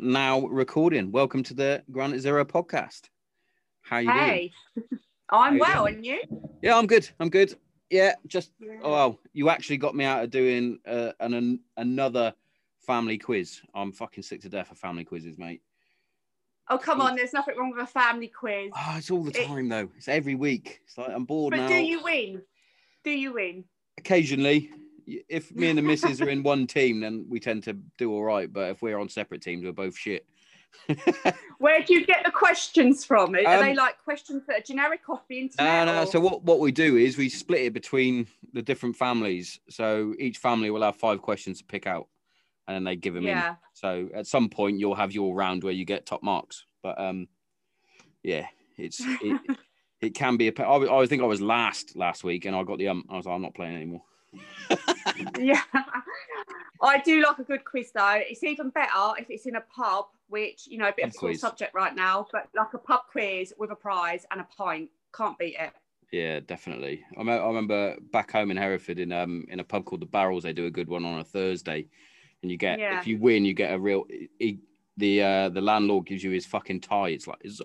[0.00, 1.10] are now recording.
[1.12, 3.08] Welcome to the Granite Zero podcast.
[3.82, 4.18] How you doing?
[4.18, 4.52] Hey,
[5.30, 5.96] I'm you well, doing?
[5.96, 6.20] and you?
[6.62, 7.08] Yeah, I'm good.
[7.20, 7.54] I'm good.
[7.90, 8.78] Yeah, just Yeah.
[8.82, 12.34] oh, well, you actually got me out of doing uh, an, an another
[12.80, 13.60] family quiz.
[13.74, 15.62] I'm fucking sick to death of family quizzes, mate.
[16.70, 18.70] Oh, come on, there's nothing wrong with a family quiz.
[18.76, 19.88] Oh, it's all the It- time though.
[19.96, 20.80] It's every week.
[20.84, 21.68] It's like I'm bored But now.
[21.68, 22.42] do you win?
[23.04, 23.64] Do you win?
[23.96, 24.70] Occasionally,
[25.28, 28.24] if me and the missus are in one team, then we tend to do all
[28.24, 28.52] right.
[28.52, 30.26] But if we're on separate teams, we're both shit.
[31.58, 33.34] Where do you get the questions from?
[33.34, 35.86] Are Um, they like questions that are generic off the internet?
[35.86, 36.02] No, no.
[36.02, 39.58] or- So what, what we do is we split it between the different families.
[39.68, 42.08] So each family will have five questions to pick out,
[42.66, 43.56] and then they give them in.
[43.74, 46.64] So at some point you'll have your round where you get top marks.
[46.82, 47.28] But um,
[48.22, 49.40] yeah, it's it,
[50.00, 50.52] it can be a.
[50.62, 53.04] I, I think I was last last week, and I got the um.
[53.10, 54.02] I was like, I'm not playing anymore.
[55.38, 55.62] yeah.
[56.82, 58.20] I do like a good quiz though.
[58.20, 61.14] It's even better if it's in a pub, which you know, a bit Pub of
[61.14, 61.40] a quiz.
[61.40, 64.90] subject right now, but like a pub quiz with a prize and a pint.
[65.14, 65.70] Can't beat it.
[66.12, 67.04] Yeah, definitely.
[67.18, 70.06] I, me- I remember back home in Hereford in um in a pub called the
[70.06, 70.42] Barrels.
[70.44, 71.86] They do a good one on a Thursday,
[72.42, 72.98] and you get Yeah.
[73.00, 74.04] if you win, you get a real.
[74.38, 74.60] He,
[74.96, 77.08] the uh, the landlord gives you his fucking tie.
[77.10, 77.60] It's like it's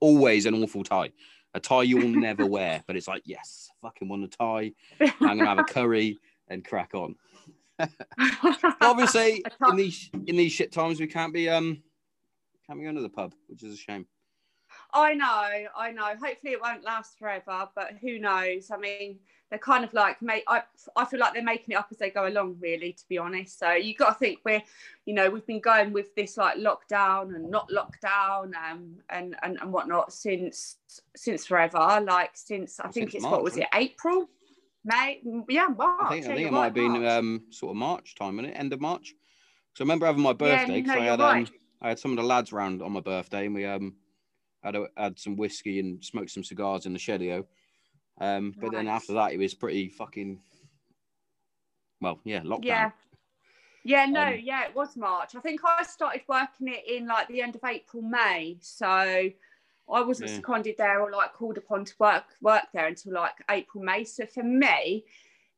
[0.00, 1.10] always an awful tie,
[1.54, 2.82] a tie you will never wear.
[2.86, 4.72] But it's like yes, fucking won the tie.
[5.00, 6.18] I'm gonna have a curry
[6.48, 7.16] and crack on.
[8.80, 11.82] Obviously, in these in these shit times, we can't be um
[12.66, 14.06] can't be going to the pub, which is a shame.
[14.92, 16.06] I know, I know.
[16.20, 18.70] Hopefully, it won't last forever, but who knows?
[18.70, 19.18] I mean,
[19.50, 20.44] they're kind of like, make.
[20.46, 20.62] I,
[20.96, 23.58] I feel like they're making it up as they go along, really, to be honest.
[23.58, 24.62] So you got to think we're,
[25.06, 29.58] you know, we've been going with this like lockdown and not lockdown, um, and and
[29.60, 30.76] and whatnot since
[31.16, 32.00] since forever.
[32.06, 34.28] Like since I Well, think since it's March, what was it, April,
[34.84, 35.20] May?
[35.48, 35.98] Yeah, March.
[36.00, 38.58] I think, I think it might have been um, sort of March time, wasn't it?
[38.58, 39.14] End of March.
[39.74, 41.46] So I remember having my birthday because no, I had right.
[41.48, 43.94] um, I had some of the lads round on my birthday, and we um
[44.62, 47.44] had a, had some whiskey and smoked some cigars in the shedio.
[48.20, 50.40] Um, but then after that, it was pretty fucking.
[52.00, 52.64] Well, yeah, lockdown.
[52.64, 52.90] Yeah.
[53.82, 55.34] Yeah, no, Um, yeah, it was March.
[55.34, 58.58] I think I started working it in like the end of April, May.
[58.60, 59.32] So I
[59.88, 60.36] wasn't Yeah.
[60.36, 64.04] seconded there or like called upon to work work there until like April, May.
[64.04, 65.04] So for me,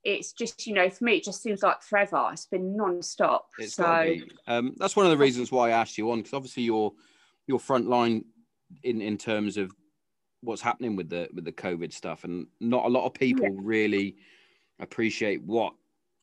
[0.04, 2.30] it's just, you know, for me it just seems like forever.
[2.32, 3.50] It's been non-stop.
[3.58, 4.16] It's so.
[4.46, 6.92] Um, that's one of the reasons why I asked you on because obviously you're
[7.48, 8.24] you're front line
[8.82, 9.72] in in terms of
[10.42, 14.16] what's happening with the with the COVID stuff, and not a lot of people really
[14.80, 15.74] appreciate what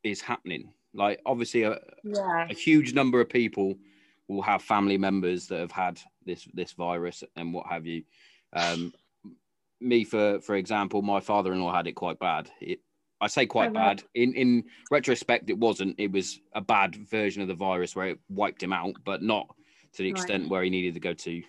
[0.03, 0.73] is happening.
[0.93, 2.47] Like obviously a, yeah.
[2.49, 3.75] a huge number of people
[4.27, 8.03] will have family members that have had this this virus and what have you.
[8.53, 8.93] Um,
[9.79, 12.49] me, for for example, my father-in-law had it quite bad.
[12.59, 12.79] It,
[13.21, 14.03] I say quite Oh, bad.
[14.15, 15.95] In in retrospect, it wasn't.
[15.99, 19.47] It was a bad version of the virus where it wiped him out, but not
[19.93, 20.19] to the Right.
[20.19, 21.43] extent where he needed to go to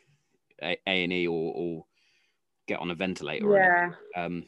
[0.62, 1.84] A and E or, or
[2.66, 3.52] get on a ventilator.
[3.54, 3.90] Yeah.
[4.22, 4.46] Um,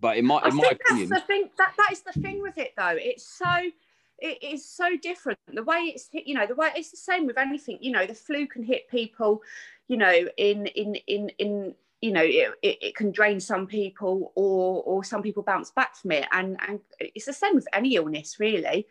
[0.00, 1.50] but in my I in my think opinion, that's the thing.
[1.58, 2.96] That that is the thing with it, though.
[2.96, 3.70] It's so
[4.18, 5.38] it is so different.
[5.52, 7.78] The way it's hit, you know, the way it's the same with anything.
[7.80, 9.42] You know, the flu can hit people,
[9.88, 14.32] you know, in in in in you know, it, it, it can drain some people,
[14.34, 17.96] or or some people bounce back from it, and and it's the same with any
[17.96, 18.86] illness, really.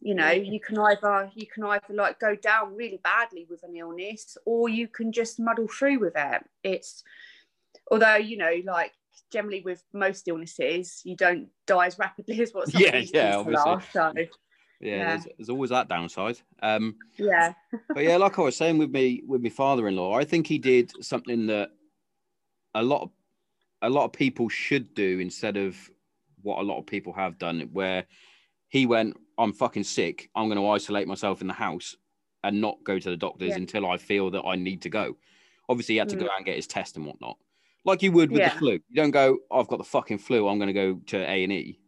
[0.00, 3.76] You know, you can either you can either like go down really badly with an
[3.76, 6.42] illness, or you can just muddle through with it.
[6.64, 7.04] It's
[7.90, 8.92] although you know, like
[9.30, 13.70] generally with most illnesses, you don't die as rapidly as what some Yeah, yeah, obviously.
[13.70, 13.82] are.
[13.92, 14.26] So yeah,
[14.80, 15.08] yeah.
[15.08, 16.40] There's, there's always that downside.
[16.62, 17.52] Um, yeah,
[17.94, 20.92] but yeah, like I was saying with me with my father-in-law, I think he did
[21.04, 21.70] something that
[22.74, 23.10] a lot of
[23.82, 25.76] a lot of people should do instead of
[26.42, 28.06] what a lot of people have done, where
[28.68, 30.30] he went, "I'm fucking sick.
[30.34, 31.96] I'm going to isolate myself in the house
[32.44, 33.56] and not go to the doctors Yeah.
[33.56, 35.16] until I feel that I need to go."
[35.68, 36.30] Obviously, he had to go Mm.
[36.30, 37.38] out and get his test and whatnot,
[37.84, 38.52] like you would with Yeah.
[38.52, 38.72] the flu.
[38.72, 40.48] You don't go, "I've got the fucking flu.
[40.48, 41.80] I'm going to go to A and E."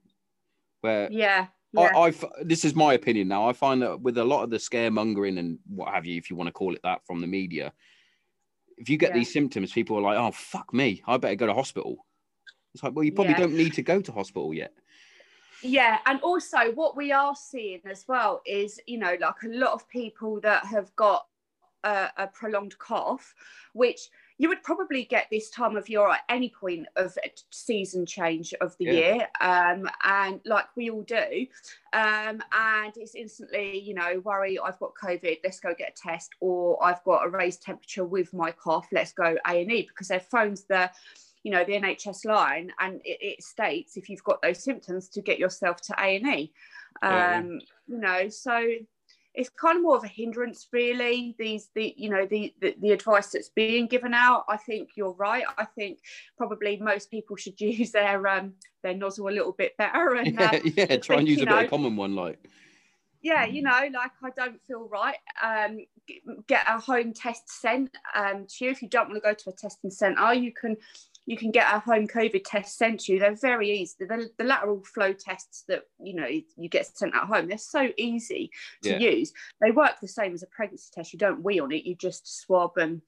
[0.82, 1.80] Where yeah, yeah.
[1.94, 2.12] I, I
[2.42, 3.48] this is my opinion now.
[3.48, 6.36] I find that with a lot of the scaremongering and what have you, if you
[6.36, 7.72] want to call it that, from the media,
[8.78, 9.18] if you get Yeah.
[9.18, 12.06] these symptoms, people are like, "Oh fuck me, I better go to hospital."
[12.74, 14.72] It's like, well, you probably don't need to go to hospital yet.
[15.62, 19.72] Yeah, and also what we are seeing as well is, you know, like a lot
[19.72, 21.26] of people that have got
[21.84, 23.34] a, a prolonged cough,
[23.72, 28.04] which you would probably get this time of year at any point of a season
[28.04, 28.92] change of the Yeah.
[28.92, 31.46] year, um, and like we all do,
[31.92, 36.32] um, and it's instantly, you know, worry I've got COVID, let's go get a test,
[36.40, 40.08] or I've got a raised temperature with my cough, let's go A and E because
[40.08, 40.90] they've phoned the
[41.42, 45.22] you know the NHS line, and it, it states if you've got those symptoms to
[45.22, 46.52] get yourself to A and E.
[47.02, 48.62] Um, you know, so
[49.34, 52.90] it's kind of more of a hindrance really these the you know the, the, the
[52.90, 54.44] advice that's being given out.
[54.48, 55.44] I think you're right.
[55.56, 56.00] I think
[56.36, 60.50] probably most people should use their um their nozzle a little bit better and yeah,
[60.52, 62.38] uh, yeah try and use a bit know, of common one like
[63.22, 65.78] yeah you know like i don't feel right um
[66.48, 68.70] get a home test sent um to you.
[68.72, 70.76] If you don't want to go to a testing center you can
[71.26, 73.18] you can get a home covid test sent to you.
[73.18, 73.94] They're very easy.
[74.00, 77.90] The, the lateral flow tests that you know you get sent at home they're so
[77.96, 78.50] easy
[78.82, 78.98] to Yeah.
[78.98, 79.32] use.
[79.60, 81.12] They work the same as a pregnancy test.
[81.12, 81.84] You don't wee on it.
[81.84, 83.02] You just swab and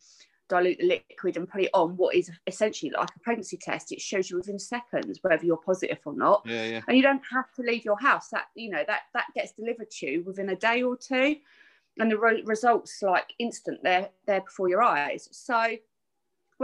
[0.48, 3.92] dilute the liquid and put it on what is essentially like a pregnancy test.
[3.92, 6.42] It shows you within seconds whether you're positive or not.
[6.44, 6.80] Yeah yeah.
[6.86, 8.28] And you don't have to leave your house.
[8.28, 11.36] That you know that that gets delivered to you within a day or two.
[11.98, 13.80] And the re- results like instant.
[13.82, 15.28] They're there before your eyes.
[15.32, 15.76] So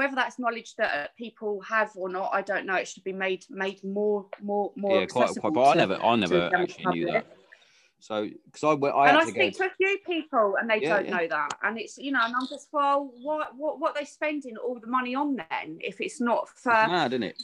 [0.00, 2.76] whether that's knowledge that people have or not i don't know.
[2.82, 6.16] It should be made made more more more yeah quite quite but i never i
[6.16, 7.26] never actually knew that.
[8.00, 8.14] So
[8.46, 10.80] because i went- i and I to go speak to a few people and they
[10.80, 11.16] Yeah, don't yeah.
[11.16, 11.50] know that.
[11.62, 14.86] And it's, you know, and I'm just, well, what, what, what they spending all the
[14.86, 17.36] money on then if it's not for, it's mad isn't it?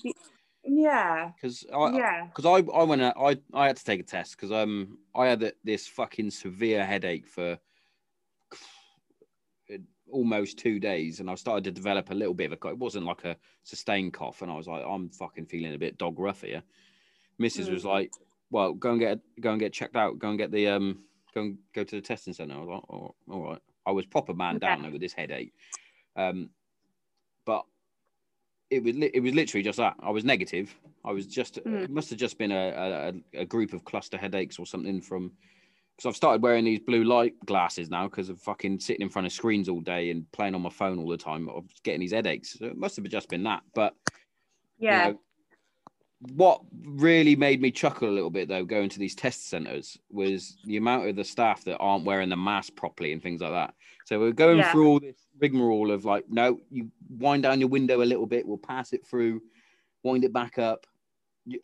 [0.64, 4.08] yeah, because i yeah, because I, I went out, I I had to take a
[4.16, 7.58] test because um I had this fucking severe headache for
[10.10, 12.72] almost two days, and I started to develop a little bit of a cough.
[12.72, 15.98] It wasn't like a sustained cough, and I was like, I'm fucking feeling a bit
[15.98, 16.62] dog rough here.
[17.40, 17.68] Mrs.
[17.68, 17.72] Mm.
[17.72, 18.12] was like,
[18.50, 20.18] Well, go and get go and get checked out.
[20.18, 21.00] Go and get the um
[21.34, 22.54] go and go to the testing center.
[22.54, 23.62] I was like, oh, all right.
[23.84, 24.86] I was proper man down Okay.
[24.86, 25.52] though with this headache,
[26.16, 26.50] um,
[27.44, 27.64] but
[28.70, 29.94] it was li- it was literally just that.
[30.00, 30.74] I was negative.
[31.04, 31.84] I was just Mm.
[31.84, 35.32] it must have just been a, a, a group of cluster headaches or something from
[35.96, 39.26] because I've started wearing these blue light glasses now because of fucking sitting in front
[39.26, 41.48] of screens all day and playing on my phone all the time.
[41.48, 42.58] I'm getting these headaches.
[42.58, 43.62] So it must have just been that.
[43.74, 43.94] But
[44.88, 45.20] you yeah, know,
[46.34, 50.58] what really made me chuckle a little bit though, going to these test centers, was
[50.64, 53.74] the amount of the staff that aren't wearing the mask properly and things like that.
[54.04, 54.70] So we're going Yeah.
[54.70, 58.46] through all this rigmarole of like, no, you wind down your window a little bit,
[58.46, 59.40] we'll pass it through,
[60.02, 60.86] wind it back up.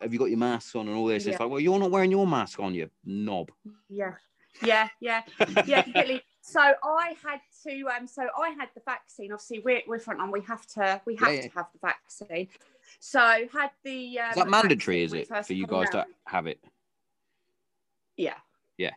[0.01, 1.27] Have you got your mask on and all this?
[1.27, 3.51] It's like, well, you're not wearing your mask on, you knob.
[3.89, 4.15] yeah,
[4.63, 5.23] yeah, yeah,
[5.67, 6.23] yeah, completely.
[6.41, 9.33] So I had to, um, so I had the vaccine.
[9.33, 10.33] Obviously, we're we're front frontline.
[10.33, 11.43] We have to, we have Yeah, yeah.
[11.43, 12.49] to have the vaccine.
[13.01, 13.21] So
[13.53, 14.19] had the.
[14.19, 15.03] Um, Is that mandatory?
[15.03, 16.61] Is it for you guys to have it?
[18.17, 18.35] Yeah.
[18.79, 18.91] Yeah.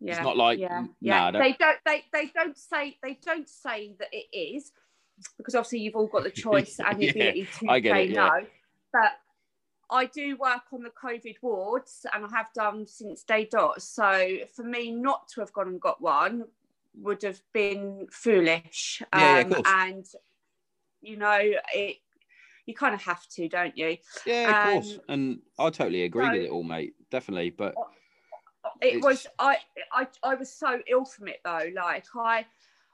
[0.00, 0.12] Yeah.
[0.12, 1.18] It's not like yeah, yeah.
[1.18, 1.78] nah, don't- they don't.
[1.84, 4.70] They they don't say they don't say that it is
[5.36, 8.04] because obviously you've all got the choice and the Yeah, ability to I get say
[8.04, 8.28] it, yeah.
[8.28, 8.46] no.
[8.92, 9.12] But
[9.90, 13.80] I do work on the COVID wards and I have done since day dot.
[13.82, 16.44] So for me not to have gone and got one
[16.94, 19.02] would have been foolish.
[19.14, 19.66] Yeah, of Um, course.
[19.66, 20.06] and
[21.00, 21.38] you know
[21.74, 21.96] it.
[22.66, 23.96] You kind of have to, don't you?
[24.26, 24.94] Yeah, of course.
[24.94, 26.94] Um, And I totally agree so- with it all, mate.
[27.10, 27.50] Definitely.
[27.50, 27.74] But
[28.82, 29.58] it It's- was I,
[29.92, 32.44] I I was so ill from it though like i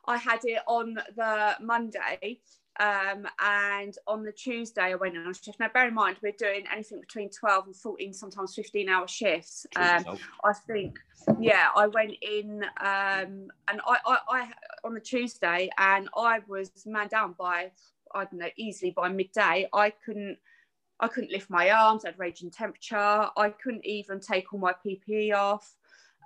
[0.06, 2.40] i had it on the monday
[2.81, 6.33] um and on the tuesday i went on a shift now bear in mind we're
[6.33, 9.66] doing anything between 12 and 14 sometimes 15 hour shifts.
[9.76, 10.04] Um
[10.45, 10.99] i think
[11.40, 14.49] yeah i went in um and I, I i
[14.83, 17.71] on the tuesday and i was man down by
[18.14, 19.69] i don't know easily by midday.
[19.73, 20.38] I couldn't
[21.00, 22.97] I couldn't lift my arms, I had raging temperature,
[23.37, 25.75] I couldn't even take all my PPE off.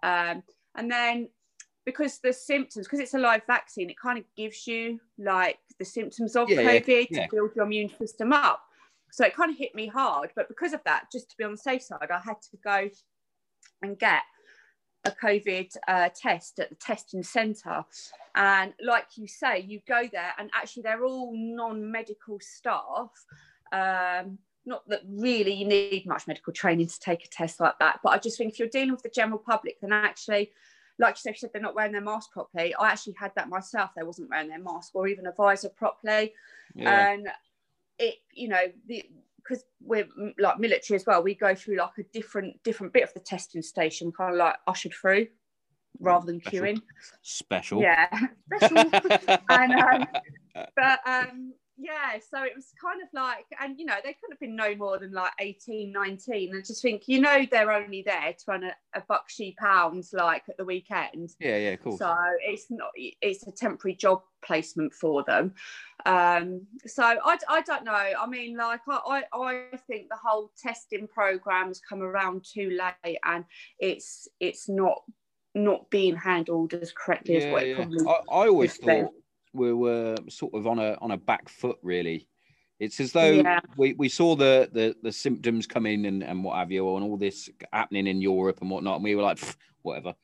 [0.02, 0.42] Um,
[0.74, 1.28] and then
[1.88, 5.86] because the symptoms, because it's a live vaccine, it kind of gives you like the
[5.86, 7.22] symptoms of Yeah, yeah, COVID yeah.
[7.24, 8.60] to build your immune system up.
[9.10, 10.28] So it kind of hit me hard.
[10.36, 12.90] But because of that, just to be on the safe side, I had to go
[13.80, 14.20] and get
[15.06, 17.82] a COVID uh, test at the testing centre.
[18.34, 23.12] And like you say, you go there, and actually, they're all non medical staff.
[23.72, 28.00] Um, not that really you need much medical training to take a test like that,
[28.04, 30.52] but I just think if you're dealing with the general public, then actually,
[30.98, 32.74] like you said, they're not wearing their mask properly.
[32.74, 33.90] I actually had that myself.
[33.96, 36.32] They wasn't wearing their mask or even a visor properly
[36.74, 37.10] Yeah.
[37.12, 37.28] and
[37.98, 40.06] it you know because we're
[40.38, 43.62] like military as well we go through like a different different bit of the testing
[43.62, 45.26] station kind of like ushered through
[46.00, 46.60] rather than Special.
[46.60, 46.82] queuing
[47.22, 47.80] Special.
[47.82, 48.06] yeah
[48.56, 48.76] special
[49.48, 50.06] and um,
[50.76, 54.40] but um yeah so it was kind of like and you know they could have
[54.40, 58.34] been no more than like 18 19 and just think you know they're only there
[58.36, 61.30] to earn a, a buck she pounds like at the weekend.
[61.38, 61.96] Yeah, yeah, cool.
[61.96, 65.54] so it's not it's a temporary job placement for them.
[66.04, 67.92] Um so i, I don't know.
[67.92, 72.76] I mean like I, I i think the whole testing program has come around too
[73.04, 73.44] late and
[73.78, 75.02] it's it's not
[75.54, 79.18] not being handled as correctly as yeah, what it probably I, I always thought be.
[79.52, 82.28] We were sort of on a on a back foot, really.
[82.78, 83.60] It's as though Yeah.
[83.76, 87.04] we, we saw the, the the symptoms come in and, and what have you, and
[87.04, 89.40] all this happening in Europe and whatnot, and we were like,
[89.82, 90.14] whatever.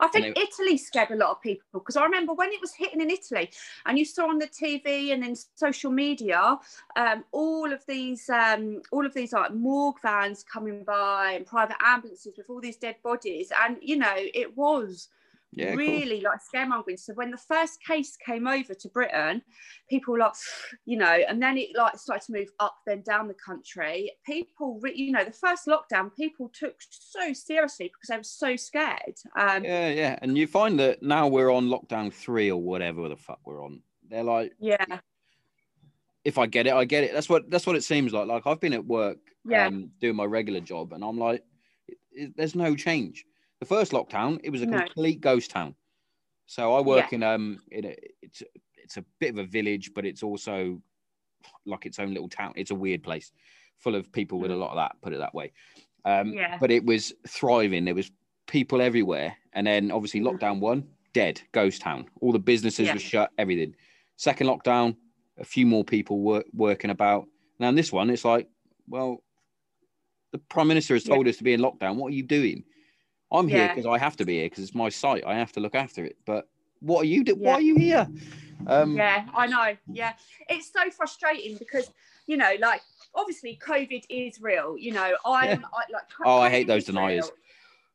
[0.00, 3.00] I think Italy scared a lot of people because I remember when it was hitting
[3.00, 3.50] in Italy,
[3.86, 6.58] and you saw on the TV and in social media,
[6.96, 11.76] um, all of these, um, all of these like morgue vans coming by and private
[11.80, 15.08] ambulances with all these dead bodies, and you know it was
[15.54, 16.98] Yeah, really like scaremongering.
[16.98, 19.42] So when the first case came over to Britain,
[19.90, 20.32] people were like,
[20.86, 24.10] you know, and then it like started to move up, then down the country.
[24.24, 28.56] People, re- you know, the first lockdown, people took so seriously because they were so
[28.56, 29.14] scared.
[29.38, 30.18] Um, Yeah, yeah.
[30.22, 33.82] And you find that now we're on lockdown three or whatever the fuck we're on.
[34.08, 34.84] They're like, yeah,
[36.24, 37.12] if I get it, I get it.
[37.12, 38.26] That's what that's what it seems like.
[38.26, 39.66] Like I've been at work Yeah.
[39.66, 41.42] um, doing my regular job, and I'm like,
[41.88, 43.24] it, it- there's no change.
[43.62, 44.78] The first lockdown, it was a No.
[44.78, 45.76] complete ghost town.
[46.46, 48.42] So I work in um in a it's
[48.74, 50.82] it's a bit of a village, but it's also
[51.64, 52.54] like its own little town.
[52.56, 53.30] It's a weird place,
[53.78, 55.00] full of people with a lot of that.
[55.00, 55.52] Put it that way.
[56.04, 56.58] Um, Yeah.
[56.58, 57.84] But it was thriving.
[57.84, 58.10] There was
[58.48, 60.26] people everywhere, and then obviously Mm.
[60.32, 62.10] lockdown one, dead, ghost town.
[62.20, 62.94] All the businesses Yeah.
[62.94, 63.30] were shut.
[63.38, 63.76] Everything.
[64.16, 64.96] Second lockdown,
[65.38, 67.28] a few more people were working about.
[67.60, 68.48] Now in this one, it's like,
[68.88, 69.22] well,
[70.32, 71.14] the prime minister has Yeah.
[71.14, 71.94] told us to be in lockdown.
[71.94, 72.64] What are you doing?
[73.32, 75.24] I'm here because I have to be here because it's my site.
[75.26, 76.16] I have to look after it.
[76.26, 76.48] But
[76.80, 77.40] what are you doing?
[77.40, 77.48] Yeah.
[77.48, 78.08] Why are you here?
[78.66, 79.76] Um, yeah, I know.
[79.90, 80.12] Yeah,
[80.48, 81.90] it's so frustrating because
[82.26, 82.82] you know, like
[83.14, 84.76] obviously COVID is real.
[84.78, 86.04] You know, I'm I, like.
[86.24, 87.30] Oh, I hate those deniers.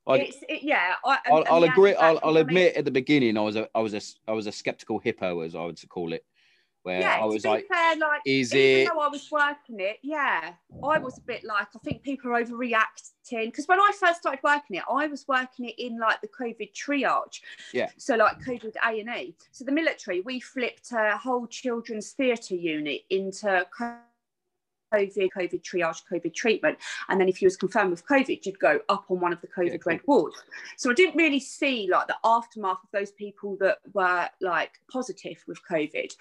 [0.10, 0.96] It's it, yeah.
[1.06, 1.20] I.
[1.28, 1.94] I'll I'll agree.
[1.94, 4.52] I'll, I'll admit at the beginning, I was a, I was a, I was a
[4.52, 6.26] skeptical hippo, as I would call it,
[6.88, 8.90] where yeah, I was like, fair, like is even it?
[8.90, 12.42] though I was working it, yeah, I was a bit like I think people are
[12.42, 16.30] overreacting because when I first started working it, I was working it in like the
[16.30, 17.42] COVID triage,
[17.74, 17.90] Yeah.
[17.98, 19.36] So like COVID A and E.
[19.52, 23.66] So the military, we flipped a whole children's theatre unit into
[24.94, 26.78] COVID, COVID triage, COVID treatment,
[27.10, 29.48] and then if you was confirmed with COVID, you'd go up on one of the
[29.48, 29.92] COVID cool.
[29.92, 30.44] red wards.
[30.78, 35.44] So I didn't really see like the aftermath of those people that were like positive
[35.48, 36.14] with COVID.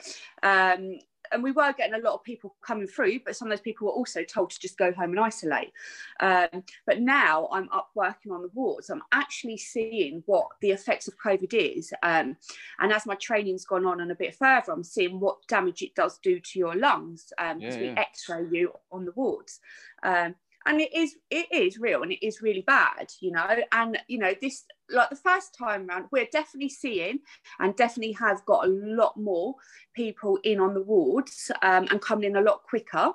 [0.42, 0.98] Um,
[1.32, 3.86] and we were getting a lot of people coming through, but some of those people
[3.86, 5.72] were also told to just go home and isolate.
[6.20, 8.90] Um, but now I'm up working on the wards.
[8.90, 11.92] I'm actually seeing what the effects of COVID is.
[12.02, 12.36] Um,
[12.80, 15.94] and as my training's gone on and a bit further, I'm seeing what damage it
[15.94, 17.94] does do to your lungs because Yeah, we yeah.
[17.98, 19.60] x-ray you on the wards.
[20.02, 20.34] Um,
[20.66, 23.46] and it is it is real and it is really bad you know?
[23.72, 27.18] And you know this like the first time round we're definitely seeing
[27.58, 29.54] and definitely have got a lot more
[29.94, 33.12] people in on the wards um, and coming in a lot quicker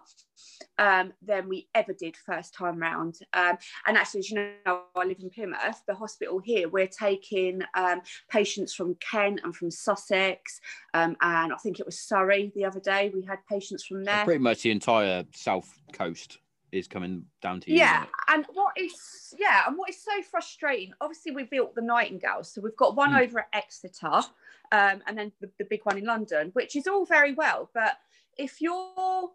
[0.79, 3.19] um, than we ever did first time round.
[3.33, 7.61] Um, and actually as you know i live in plymouth the hospital here we're taking
[7.75, 10.59] um, patients from kent and from sussex
[10.93, 14.25] um, and i think it was surrey the other day we had patients from there.
[14.25, 16.39] Pretty much the entire south coast
[16.71, 17.77] is coming down to you.
[17.77, 22.43] yeah and what is yeah and what is so frustrating obviously we built the nightingale
[22.43, 23.23] so we've got one Mm.
[23.23, 24.07] over at exeter
[24.71, 27.97] um, and then the, the big one in london which is all very well but
[28.37, 29.29] if you're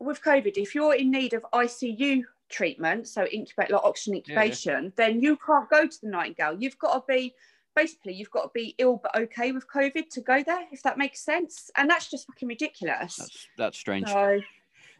[0.00, 4.20] with covid if you're in need of icu treatment so incubate like oxygen yeah.
[4.20, 7.34] incubation then you can't go to the nightingale you've got to be
[7.76, 10.98] basically you've got to be ill but okay with covid to go there if that
[10.98, 14.08] makes sense and that's just fucking ridiculous That's that's strange.
[14.08, 14.40] so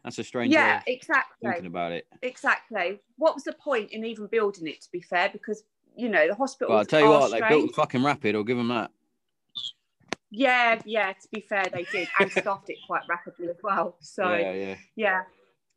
[0.04, 2.06] That's a strange yeah exactly thinking about it.
[2.22, 3.00] Exactly.
[3.16, 4.80] What was the point in even building it?
[4.82, 5.64] To be fair, because
[5.96, 6.70] you know the hospitals.
[6.70, 7.50] Well, I'll tell you what, they strange.
[7.50, 8.34] built fucking rapid.
[8.34, 8.90] I'll give them that.
[10.30, 11.12] Yeah, yeah.
[11.12, 13.96] To be fair, they did and staffed it quite rapidly as well.
[14.00, 14.52] So yeah.
[14.52, 15.22] yeah, yeah.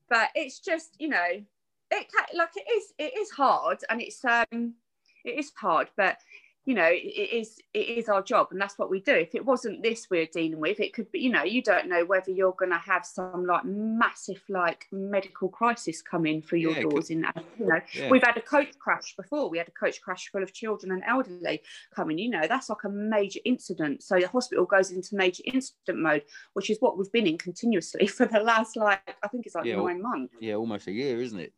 [0.09, 1.43] but it's just you know
[1.91, 4.75] it like it is it is hard and it's um
[5.23, 6.17] it is hard, but
[6.65, 9.43] you know it is it is our job and that's what we do if it
[9.43, 12.51] wasn't this we're dealing with it could be you know you don't know whether you're
[12.53, 17.09] going to have some like massive like medical crisis come in for your Yeah, doors
[17.09, 17.25] in
[17.59, 18.09] you know yeah.
[18.09, 19.49] We've had a coach crash before.
[19.49, 21.61] We had a coach crash full of children and elderly
[21.95, 22.17] coming.
[22.17, 24.03] You know, that's like a major incident.
[24.03, 28.07] So the hospital goes into major incident mode, which is what we've been in continuously
[28.17, 30.33] for the last like I think it's like Yeah, nine months.
[30.39, 31.53] yeah, almost a year, isn't it?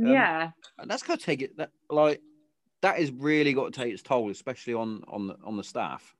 [0.00, 1.56] Um, yeah, And that's to take it.
[1.56, 2.20] That like
[2.82, 6.14] that has really got to take its toll, especially on on the on the staff.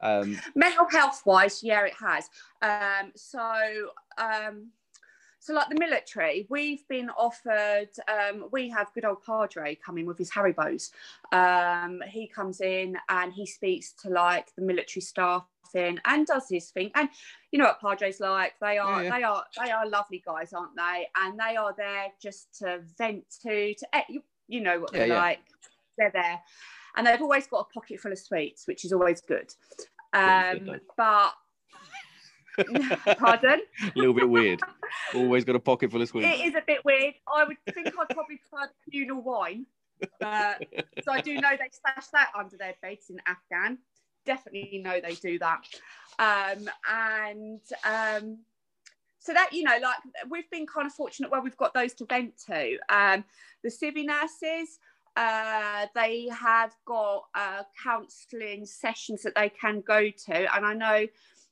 [0.00, 2.28] Um, mental health wise, yeah, it has.
[2.62, 3.90] Um, so.
[4.16, 4.70] Um,
[5.40, 7.88] so, like the military, we've been offered.
[8.08, 10.90] Um, we have good old Padre coming with his Haribos.
[11.32, 16.48] Um, he comes in and he speaks to like the military staff in and does
[16.50, 16.90] his thing.
[16.94, 17.08] And
[17.52, 18.54] you know what Padres like?
[18.60, 19.16] They are, Yeah, yeah.
[19.16, 21.08] they are, they are lovely guys, aren't they?
[21.16, 25.06] And they are there just to vent to, to eh, you, you know what they're
[25.06, 25.20] yeah.
[25.20, 25.40] like.
[25.98, 26.40] They're there,
[26.96, 29.52] and they've always got a pocket full of sweets, which is always good.
[30.12, 31.32] Um, but
[33.18, 33.60] pardon.
[33.82, 34.60] a little bit weird.
[35.14, 36.28] Always got a pocket full of sweets.
[36.28, 37.14] It is a bit weird.
[37.32, 39.66] I would think I'd probably prefer the communal wine.
[40.20, 40.54] Uh,
[41.04, 43.78] so I do know they stash that under their beds in Afghan.
[44.24, 45.60] Definitely know they do that.
[46.18, 48.38] Um, and um,
[49.18, 49.96] so that you know, like
[50.30, 52.78] we've been kind of fortunate where we've got those to vent to.
[52.88, 53.24] Um,
[53.62, 54.78] the civvy nurses,
[55.18, 61.06] uh, they have got uh, counselling sessions that they can go to, and I know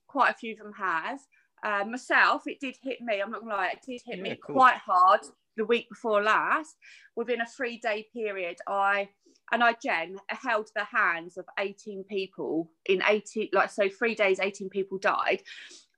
[0.07, 1.19] quite a few of them have.
[1.65, 3.21] Uh, myself, it did hit me.
[3.21, 5.21] I'm not gonna lie, it did hit Yeah, me quite hard
[5.57, 6.77] the week before last.
[7.17, 9.09] Within a three day period, I
[9.51, 14.39] and I, Jen, held the hands of 18 people in 18, like so, three days,
[14.39, 15.43] 18 people died,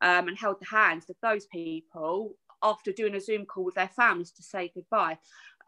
[0.01, 3.89] um, and held the hands of those people after doing a Zoom call with their
[3.89, 5.19] families to say goodbye.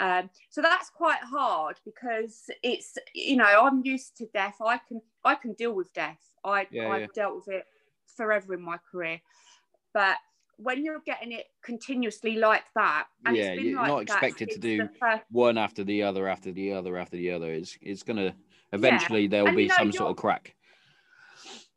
[0.00, 4.56] Um, so that's quite hard because it's, you know, I'm used to death.
[4.64, 6.18] I can, I can deal with death.
[6.42, 7.06] I, Yeah, I've yeah.
[7.14, 7.64] dealt with it
[8.16, 9.20] forever in my career,
[9.92, 10.16] but
[10.56, 14.50] when you're getting it continuously like that, and Yeah, it's been you're like not expected
[14.50, 17.52] to do first One after the other, after the other, after the other.
[17.52, 18.34] It's it's gonna
[18.72, 20.54] eventually there'll And be you know, some sort of crack.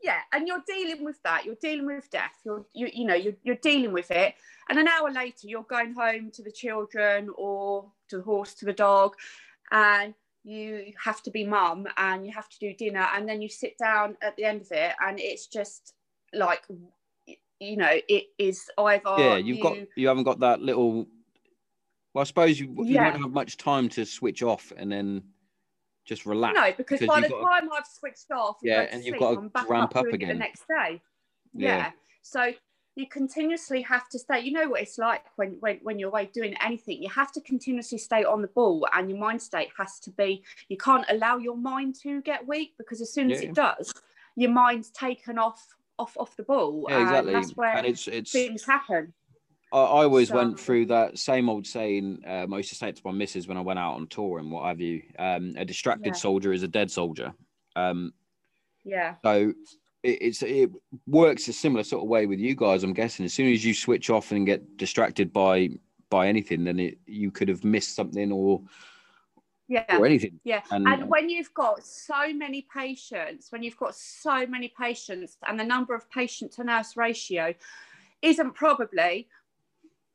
[0.02, 3.36] yeah and you're dealing with that you're dealing with death you're you, you know you're,
[3.44, 4.36] you're dealing with it
[4.70, 8.66] and an hour later you're going home to the children or to the horse to
[8.66, 9.16] the dog
[9.72, 13.50] and you have to be mum and you have to do dinner and then you
[13.50, 15.94] sit down at the end of it and it's just
[16.34, 16.62] like
[17.60, 21.08] you know it is either yeah, you've got you- you haven't got that little.
[22.14, 23.04] Well, I suppose you you Yeah.
[23.06, 25.24] won't have much time to switch off and then
[26.06, 26.54] just relax.
[26.56, 29.96] no because, because by the time I've switched off Yeah, and you've got to ramp
[29.96, 30.28] up it again.
[30.30, 31.02] the next day
[31.54, 31.78] Yeah.
[31.78, 31.92] yeah.
[32.22, 32.54] So
[32.96, 34.42] you continuously have to stay.
[34.42, 37.02] You know what it's like when, when when you're away doing anything.
[37.02, 40.44] You have to continuously stay on the ball, and your mind state has to be.
[40.70, 43.50] You can't allow your mind to get weak because as soon as Yeah.
[43.50, 43.94] it does,
[44.36, 45.66] your mind's taken off
[45.98, 46.86] off off the ball.
[46.90, 47.34] Yeah, exactly.
[47.34, 49.14] And that's where and it's it's things happen.
[49.72, 52.24] I, I always went through that same old saying.
[52.28, 54.38] Um, I used to say it to my missus when I went out on tour
[54.38, 55.02] and what have you.
[55.18, 56.14] Um, a distracted Yeah.
[56.14, 57.34] soldier is a dead soldier.
[57.76, 58.14] Um,
[58.84, 59.16] Yeah.
[59.24, 59.54] so
[60.04, 60.70] it, it's it
[61.08, 62.84] works a similar sort of way with you guys.
[62.84, 65.70] I'm guessing as soon as you switch off and get distracted by
[66.10, 68.62] by anything, then it you could have missed something or
[69.68, 69.98] Yeah.
[69.98, 70.40] or anything.
[70.44, 75.38] Yeah, And, and when you've got so many patients, when you've got so many patients,
[75.48, 77.56] and the number of patient to nurse ratio
[78.22, 79.28] isn't probably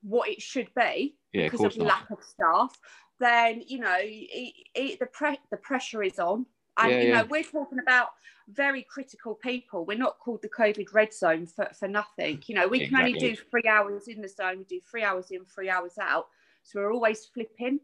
[0.03, 2.79] what it should be yeah, because course of lack of staff,
[3.19, 6.47] then you know it, it, the pre- the pressure is on,
[6.79, 7.23] and Yeah, you know yeah.
[7.29, 8.09] we're talking about
[8.49, 9.85] very critical people.
[9.85, 12.43] We're not called the COVID red zone for, for nothing.
[12.47, 14.59] You know we can only do three hours in the zone.
[14.59, 16.27] We do three hours in, three hours out.
[16.63, 17.81] So we're always flipping.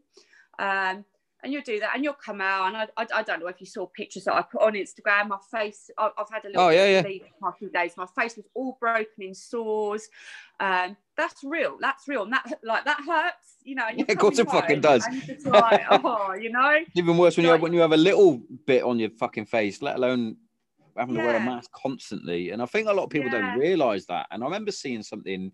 [0.59, 1.05] Um,
[1.43, 3.59] and you'll do that and you'll come out and I, I, I don't know if
[3.59, 6.61] you saw pictures that I put on Instagram my face I, I've had a little
[6.63, 7.01] Oh, bit yeah, of yeah.
[7.03, 10.07] bleed the past few days my face was all broken in sores
[10.59, 14.37] um that's real that's real and that like that hurts you know Yeah, of course
[14.39, 15.05] it fucking does.
[15.45, 18.41] like oh you know Even worse when you have, Like- when you have a little
[18.65, 20.37] bit on your fucking face, let alone
[20.97, 22.51] having to wear a mask constantly.
[22.51, 23.51] And I think a lot of people Yeah.
[23.51, 24.27] don't realize that.
[24.31, 25.51] And I remember seeing something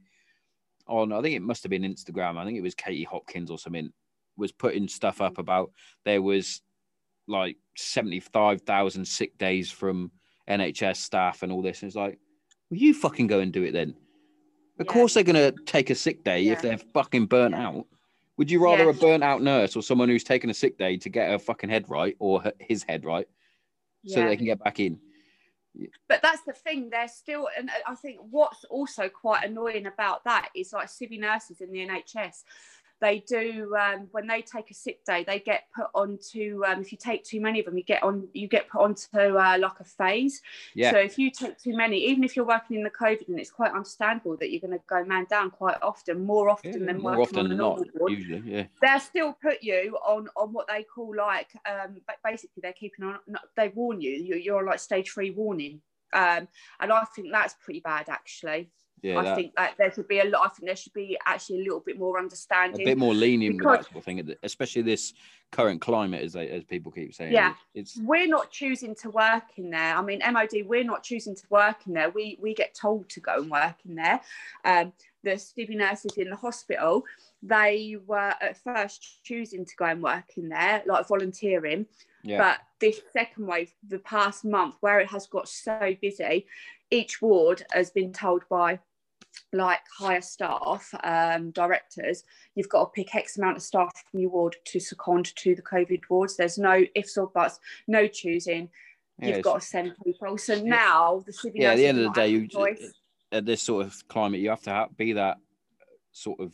[0.88, 2.38] on, I think it must have been Instagram.
[2.38, 3.92] I think it was Katie Hopkins or something
[4.38, 5.72] was putting stuff up about
[6.06, 6.62] there was
[7.28, 10.12] like 75,000 sick days from
[10.50, 11.82] NHS staff and all this.
[11.82, 12.20] And it's like,
[12.70, 13.96] well, you fucking go and do it then.
[14.80, 14.94] Of Yeah.
[14.94, 17.68] course they're going to take a sick day if they're fucking burnt Yeah.
[17.68, 17.88] out.
[18.38, 18.90] Would you rather Yeah.
[18.90, 21.70] a burnt out nurse or someone who's taken a sick day to get her fucking
[21.70, 23.28] head right or her, his head right
[24.06, 24.28] so Yeah.
[24.28, 25.00] they can get back in?
[26.10, 30.50] but that's the thing they're still and i think what's also quite annoying about that
[30.54, 32.44] is like civvy nurses in the nhs
[33.02, 36.92] they do um, when they take a sick day they get put onto um, if
[36.92, 39.80] you take too many of them you get on you get put onto uh, like
[39.80, 40.42] a phase
[40.76, 40.92] Yeah.
[40.92, 43.52] so if you take too many even if you're working in the covid and it's
[43.52, 47.02] quite understandable that you're going to go man down quite often more often Yeah, than
[47.02, 48.42] more working often on than normal not, ward usually.
[48.46, 48.66] Yeah.
[48.82, 53.18] they'll still put you on on what they call like um basically they're keeping on
[53.58, 55.82] they warn you you're, you're on like stage three warning
[56.14, 56.48] um
[56.80, 58.70] and i think that's pretty bad actually
[59.02, 59.20] Yeah.
[59.20, 61.62] i that- think that there should be a lot i think there should be actually
[61.62, 64.82] a little bit more understanding, a bit more lenient with that sort of thing, especially
[64.82, 65.14] this
[65.52, 67.34] current climate, as they, as people keep saying.
[67.34, 67.56] Yeah.
[67.74, 71.44] It's we're not choosing to work in there i mean mod we're not choosing to
[71.50, 74.22] work in there we we get told to go and work in there
[74.66, 77.04] um the civvy nurses in the hospital
[77.44, 81.86] they were at first choosing to go and work in there like volunteering
[82.24, 82.38] yeah.
[82.38, 86.46] But this second wave, the past month, where it has got so busy,
[86.90, 88.80] each ward has been told by
[89.54, 92.24] like higher staff, um, directors,
[92.56, 95.62] you've got to pick X amount of staff from your ward to second to the
[95.62, 96.38] COVID wards.
[96.38, 98.70] There's no ifs or buts, no choosing.
[99.20, 100.38] You've it's- got to send people.
[100.38, 102.48] So now the civvy yeah, at the end of the day, you
[103.32, 105.38] at this sort of climate, you have to ha- be that
[106.12, 106.54] sort of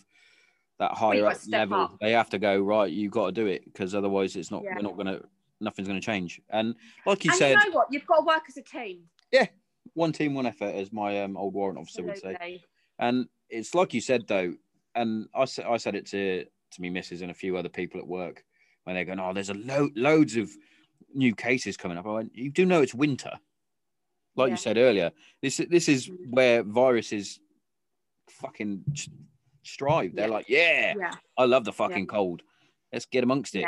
[0.80, 1.98] that higher up level, up.
[2.00, 2.92] they have to go right.
[2.92, 4.63] You've got to do it because otherwise, it's not.
[4.63, 4.76] Yeah.
[4.76, 5.22] We're not gonna.
[5.60, 6.40] Nothing's gonna change.
[6.50, 7.88] And like you and said, you know what?
[7.90, 9.04] You've got to work as a team.
[9.98, 12.62] One team, one effort, as my um, old warrant officer would say.
[13.00, 14.54] And it's like you said though,
[14.96, 18.00] and I said I said it to to me missus and a few other people
[18.00, 18.44] at work
[18.84, 20.50] when they're going, oh, there's a lo- loads of
[21.14, 22.06] new cases coming up.
[22.06, 23.32] I went, you do know it's winter,
[24.36, 24.54] like Yeah.
[24.54, 25.12] you said earlier.
[25.42, 26.30] This this is Mm.
[26.32, 27.40] where viruses
[28.30, 28.84] fucking
[29.64, 30.16] strive.
[30.16, 30.34] They're Yeah.
[30.34, 31.12] like, yeah, Yeah.
[31.38, 32.42] I love the fucking cold.
[32.94, 33.66] Let's get amongst it.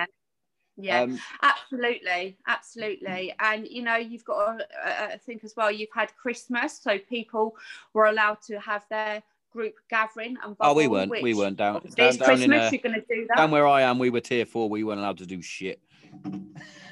[0.82, 1.02] Yeah.
[1.02, 5.72] Um, Absolutely, absolutely, and you know you've got to uh, think as well.
[5.72, 7.56] You've had Christmas, so people
[7.94, 11.12] were allowed to have their group gathering and oh, we weren't.
[11.12, 12.62] We weren't down down, down in Christmas.
[12.62, 13.38] uh, you're going to do that.
[13.38, 14.00] down where I am.
[14.00, 14.70] We were tier four.
[14.70, 15.82] We weren't allowed to do shit.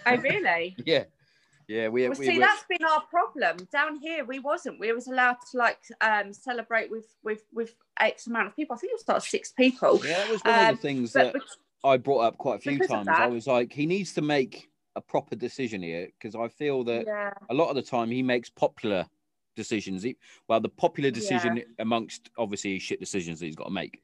[0.05, 0.75] oh, really?
[0.85, 1.03] Yeah,
[1.67, 1.87] yeah.
[1.89, 4.25] We, Well, we see, were- that's been our problem down here.
[4.25, 4.79] We wasn't.
[4.79, 8.75] We was allowed to like um celebrate with with with X amount of people.
[8.75, 10.01] I think it was like six people.
[10.03, 11.41] Yeah, that was one of Um, the things But, that
[11.83, 13.07] I brought up quite a few because times.
[13.07, 17.05] I was like, he needs to make a proper decision here because I feel that
[17.05, 19.05] yeah, a lot of the time he makes popular
[19.55, 20.03] decisions.
[20.03, 24.01] He, well, the popular decision amongst obviously shit decisions that he's got to make,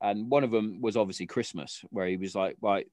[0.00, 2.86] and one of them was obviously Christmas, where he was like, right,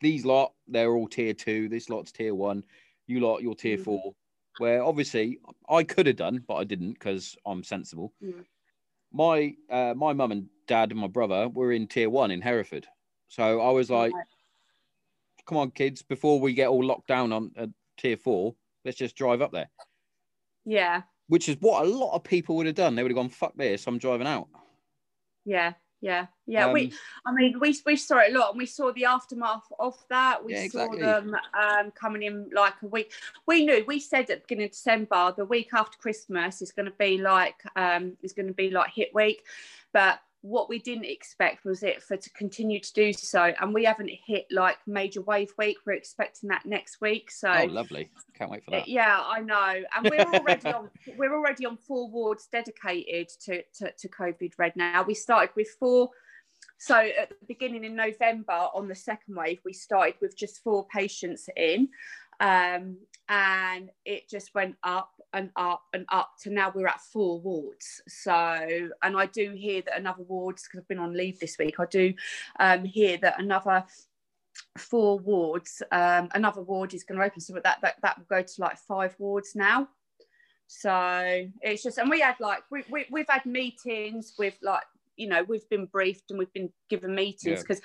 [0.00, 2.64] these lot they're all tier two, this lot's tier one,
[3.06, 3.84] you lot you're tier Mhm.
[3.84, 4.14] four.
[4.58, 8.12] Where obviously I could have done, but I didn't because I'm sensible.
[8.22, 8.44] Mm.
[9.12, 12.86] My uh, my mum and dad and my brother were in tier one in Hereford,
[13.34, 14.24] so I was like, Right.
[15.44, 17.66] come on, kids, before we get all locked down on uh,
[17.96, 19.68] tier four, let's just drive up there.
[20.64, 22.94] yeah, Which is what a lot of people would have done.
[22.94, 24.46] They would have gone, fuck this, I'm driving out.
[25.44, 26.72] yeah, yeah, yeah.
[26.72, 26.90] we Um,
[27.26, 30.44] I mean, we, we saw it a lot and we saw the aftermath of that.
[30.44, 33.12] We Yeah, saw them um, coming in like a week.
[33.46, 36.86] We knew, we said at the beginning of December, the week after Christmas is going
[36.86, 39.42] to be like, um, is going to be like hit week.
[39.92, 43.54] But what we didn't expect was it for to continue to do so.
[43.58, 45.78] And we haven't hit like major wave week.
[45.86, 47.30] We're expecting that next week.
[47.30, 48.10] So oh, lovely.
[48.36, 48.86] Can't wait for that.
[48.86, 53.90] yeah, I know, and we're already on we're already on four wards dedicated to, to
[53.90, 55.02] to COVID red now.
[55.02, 56.10] We started with four.
[56.76, 60.86] So at the beginning in November, on the second wave, we started with just four
[60.88, 61.88] patients in,
[62.40, 62.96] um,
[63.28, 68.02] and it just went up and up and up to now we're at four wards.
[68.06, 68.32] So,
[69.02, 71.80] and I do hear that another wards because I've been on leave this week.
[71.80, 72.14] I do
[72.60, 73.84] um, hear that another
[74.78, 75.82] four wards.
[75.90, 78.78] Um, another ward is going to open, so that that that will go to like
[78.78, 79.88] five wards now.
[80.66, 84.82] So it's just, and we had like we, we we've had meetings with like
[85.16, 87.76] you know we've been briefed and we've been given meetings Yeah.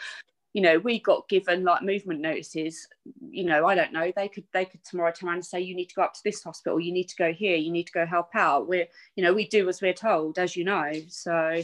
[0.54, 2.88] You know we got given like movement notices.
[3.30, 5.76] You know I don't know they could they could tomorrow turn around and say you
[5.76, 7.94] need to go up to this hospital, you need to go here, you need to
[7.94, 8.68] go help out.
[8.68, 10.92] We're you know we do as we're told, as you know.
[11.08, 11.62] So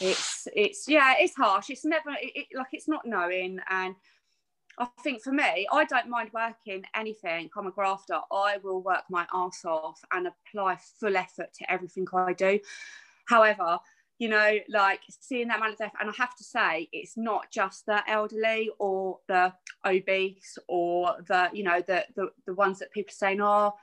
[0.00, 1.70] it's it's yeah it's harsh.
[1.70, 3.94] It's never it, like it's not knowing and.
[4.80, 7.50] I think for me, I don't mind working anything.
[7.56, 8.20] I'm a grafter.
[8.30, 12.60] I will work my ass off and apply full effort to everything I do.
[13.26, 13.80] However,
[14.18, 17.50] you know, like seeing that amount of death, and I have to say, it's not
[17.50, 19.52] just the elderly or the
[19.86, 23.74] obese or the, you know, the the, the ones that people are saying, oh,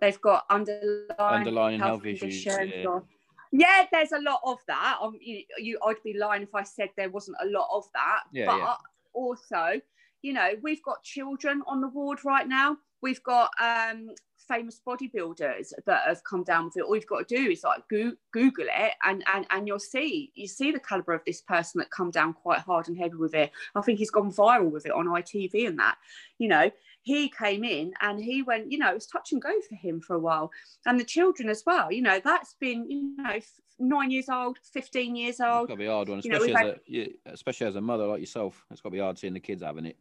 [0.00, 2.84] they've got underlying, Underlying health issues, yeah.
[2.86, 3.04] or-
[3.50, 4.98] yeah, there's a lot of that.
[5.00, 8.20] Um, you, you, I'd be lying if I said there wasn't a lot of that.
[8.32, 8.74] Yeah, but yeah.
[9.14, 9.80] also,
[10.22, 12.76] you know, we've got children on the ward right now.
[13.00, 14.10] We've got um,
[14.48, 16.82] famous bodybuilders that have come down with it.
[16.82, 20.32] All you've got to do is like go- Google it, and, and and you'll see
[20.34, 23.34] you see the caliber of this person that come down quite hard and heavy with
[23.34, 23.50] it.
[23.74, 25.96] I think he's gone viral with it on ITV and that.
[26.38, 26.70] You know,
[27.02, 28.72] he came in and he went.
[28.72, 30.50] You know, it was touch and go for him for a while,
[30.86, 31.92] and the children as well.
[31.92, 33.38] You know, that's been you know
[33.78, 35.68] nine years old, fifteen years It's old.
[35.68, 38.06] got to be hard one, You know, especially as a yeah, especially as a mother
[38.06, 38.64] like yourself.
[38.70, 39.96] It's got to be hard seeing the kids having it.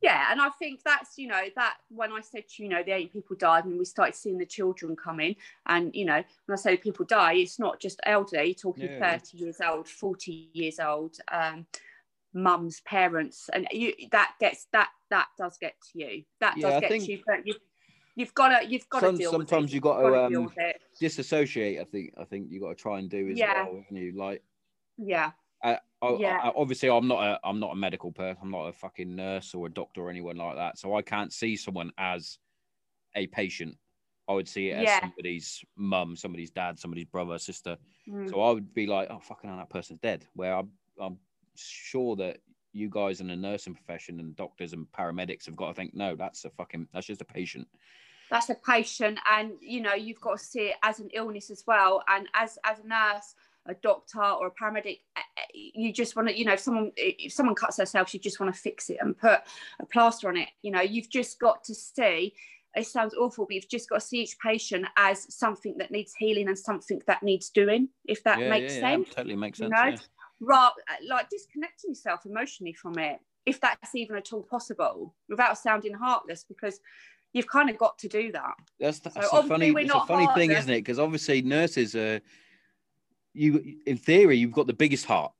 [0.00, 2.92] Yeah and i think that's you know that when i said you you know the
[2.92, 5.34] eight people died and we started seeing the children come in
[5.66, 8.98] and you know when i say people die it's not just elderly you're talking Yeah,
[8.98, 9.18] yeah.
[9.18, 11.66] 30 years old 40 years old um
[12.34, 16.70] mums parents and you that gets that that does get to you that Yeah, I
[16.72, 17.54] does get think- to you but you
[18.14, 19.74] you've got to you've got to Some- deal with sometimes it.
[19.76, 20.12] you got You've
[20.54, 20.72] gotta um.
[21.00, 22.12] Disassociate, I think.
[22.18, 23.62] I think you've got to try and do as Yeah.
[23.64, 23.76] well.
[23.88, 24.42] haven't You like,
[24.96, 25.30] yeah
[25.62, 25.78] I,
[26.18, 26.38] Yeah.
[26.42, 28.38] I, obviously, I'm not a, I'm not a medical person.
[28.42, 30.78] I'm not a fucking nurse or a doctor or anyone like that.
[30.78, 32.38] So I can't see someone as
[33.14, 33.76] a patient.
[34.28, 35.00] I would see it as Yeah.
[35.00, 37.76] somebody's mum, somebody's dad, somebody's brother, sister.
[38.08, 38.30] Mm.
[38.30, 40.26] So I would be like, oh, fucking hell, that person's dead.
[40.34, 41.18] Where I'm, I'm
[41.56, 42.38] sure that
[42.72, 46.14] you guys in the nursing profession and doctors and paramedics have got to think, no,
[46.14, 47.66] that's a fucking, that's just a patient.
[48.30, 51.64] that's a patient and you know you've got to see it as an illness as
[51.66, 53.34] well and as as a nurse
[53.68, 56.90] a doctor or a paramedic eh, eh, you just want to you know if someone
[56.96, 59.40] if someone cuts themselves you just want to fix it and put
[59.80, 62.32] a plaster on it you know you've just got to see
[62.74, 66.14] it sounds awful but you've just got to see each patient as something that needs
[66.18, 69.58] healing and something that needs doing if that yeah, makes yeah, sense yeah, totally makes
[69.58, 69.70] sense.
[69.70, 69.96] you know yeah.
[70.40, 70.72] right
[71.08, 76.44] like disconnecting yourself emotionally from it if that's even at all possible without sounding heartless
[76.44, 76.80] because
[77.32, 80.26] you've kind of got to do that That's, that's So a funny, it's a funny
[80.34, 80.78] thing, isn't it?
[80.78, 82.20] Because obviously nurses are,
[83.38, 85.32] you in theory, you've got the biggest heart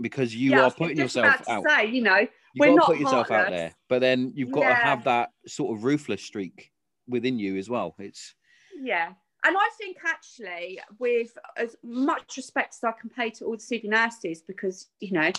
[0.00, 1.68] because you Yeah, are putting just yourself about to out.
[1.68, 4.74] say you know You've we're not put yourself out there, but then you've got to
[4.74, 6.72] have that sort of ruthless streak
[7.08, 7.94] within you as well.
[7.98, 8.34] It's
[8.80, 9.12] Yeah.
[9.42, 13.56] And I think actually, with as much respect as I can pay to all the
[13.58, 15.30] civvy nurses, because you know,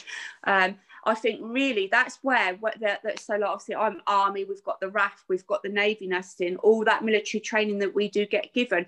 [0.45, 4.63] um, I think really that's where what the, that so like obviously I'm army, we've
[4.63, 8.25] got the RAF, we've got the navy nursing, all that military training that we do
[8.25, 8.87] get given,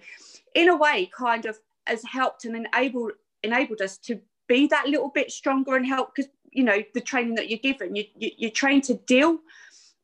[0.56, 3.12] in a way, kind of has helped and enabled
[3.43, 7.36] enabled us to be that little bit stronger and help because you know the training
[7.36, 9.39] that you're given, you, you you're trained to deal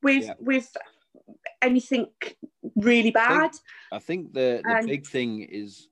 [0.02, 0.34] with Yeah.
[0.40, 0.76] with
[1.62, 2.08] anything
[2.76, 3.52] really bad.
[3.92, 5.88] I think the the And- big thing is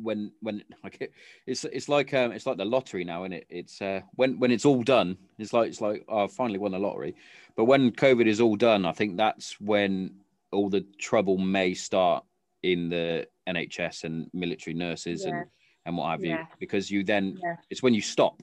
[0.00, 1.12] when when like it,
[1.46, 3.46] it's it's like um it's like the lottery now, isn't it?
[3.48, 6.72] It's uh when when it's all done, it's like it's like oh, I finally won
[6.72, 7.14] the lottery.
[7.56, 10.14] But when COVID is all done, I think that's when
[10.52, 12.24] all the trouble may start
[12.62, 15.30] in the NHS and military nurses Yeah.
[15.40, 15.46] and
[15.86, 16.46] and what have you, Yeah.
[16.58, 17.56] because you then Yeah.
[17.70, 18.42] it's when you stop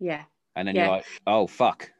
[0.00, 0.24] Yeah.
[0.56, 1.92] and then you're like, oh fuck,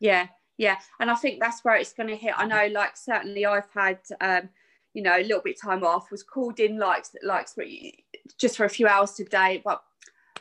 [0.00, 2.34] Yeah, yeah, and I think that's where it's going to hit.
[2.36, 4.50] I know, like certainly, I've had, um,
[4.92, 6.10] you know, a little bit time off.
[6.10, 7.48] Was called in like like
[8.38, 9.82] just for a few hours today, but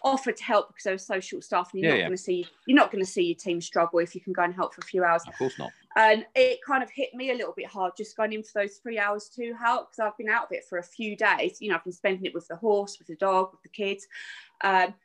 [0.04, 2.08] offered to help because there was so short staff, and you're Yeah, not yeah.
[2.08, 4.43] going to see you're not going to see your team struggle if you can go
[4.43, 5.24] and help for a few hours.
[5.28, 5.72] of course not.
[5.96, 8.78] And it kind of hit me a little bit hard just going in for those
[8.78, 11.62] three hours to help because I've been out of it for a few days.
[11.62, 14.08] You know, I've been spending it with the horse, with the dog, with the kids.
[14.64, 14.96] Um,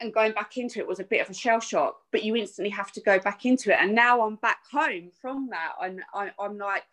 [0.00, 2.70] and going back into it was a bit of a shell shock, but you instantly
[2.70, 3.78] have to go back into it.
[3.80, 5.72] And now I'm back home from that.
[5.80, 6.84] And I, I'm like,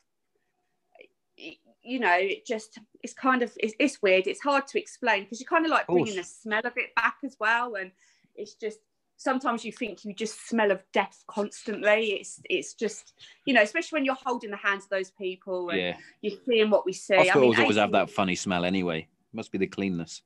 [1.82, 4.28] you know, it just, it's kind of, it's, it's weird.
[4.28, 6.04] It's hard to explain because you're kind of like course.
[6.04, 7.76] bringing the smell of it back as well.
[7.76, 7.92] And
[8.36, 8.80] it's just,
[9.20, 12.14] sometimes you think you just smell of death constantly.
[12.14, 13.14] It's, it's just,
[13.46, 16.70] you know, especially when you're holding the hands of those people and Yeah, you're seeing
[16.70, 17.16] what we see.
[17.16, 19.08] hospitals always have that funny smell anyway.
[19.34, 20.22] Must be the cleanness.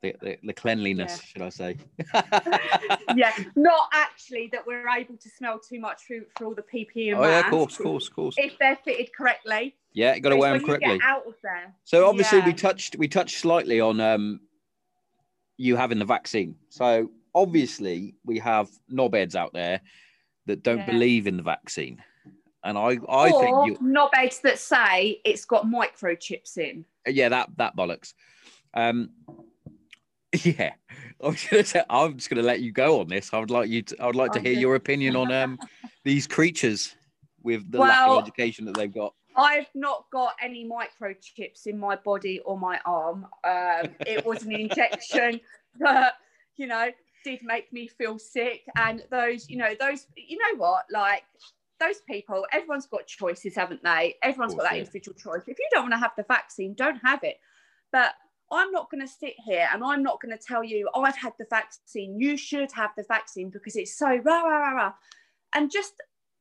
[0.00, 1.76] The, the, the cleanliness, should I say?
[3.14, 7.12] yeah, not actually that we're able to smell too much through for all the PPE
[7.12, 8.34] and Oh yeah, of course, of course, of course.
[8.38, 10.98] If they're fitted correctly, Yeah, got to wear them correctly.
[10.98, 11.74] get out of there.
[11.84, 14.40] So obviously we touched we touched slightly on um
[15.58, 16.54] you having the vaccine.
[16.70, 19.80] So obviously we have knobheads out there
[20.46, 20.86] that don't Yeah.
[20.86, 22.02] believe in the vaccine.
[22.64, 26.84] And I I or think you knobheads that say it's got microchips in.
[27.06, 28.14] yeah, that that bollocks.
[28.74, 29.10] Um
[30.44, 30.74] yeah.
[31.22, 33.32] I was gonna say I'm just gonna let you go on this.
[33.32, 35.58] I would like you to I would like to hear your opinion on um
[36.04, 36.94] these creatures
[37.42, 39.14] with the lack of education that they've got.
[39.36, 43.24] I've not got any microchips in my body or my arm.
[43.44, 45.40] Um, it was an injection
[45.78, 46.14] that,
[46.56, 46.88] you know,
[47.24, 48.62] did make me feel sick.
[48.76, 51.24] And those, you know, those, you know what, like
[51.80, 54.16] those people, everyone's got choices, haven't they?
[54.22, 54.80] Everyone's got that yeah.
[54.80, 55.42] individual choice.
[55.46, 57.38] If you don't want to have the vaccine, don't have it.
[57.92, 58.14] But
[58.50, 61.16] I'm not going to sit here and I'm not going to tell you, oh, I've
[61.16, 62.18] had the vaccine.
[62.18, 64.92] You should have the vaccine because it's so rah, rah, rah, rah.
[65.54, 65.94] And just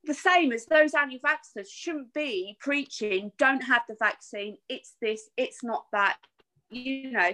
[0.07, 5.63] the same as those anti-vaxxers shouldn't be preaching don't have the vaccine it's this it's
[5.63, 6.17] not that
[6.69, 7.31] you know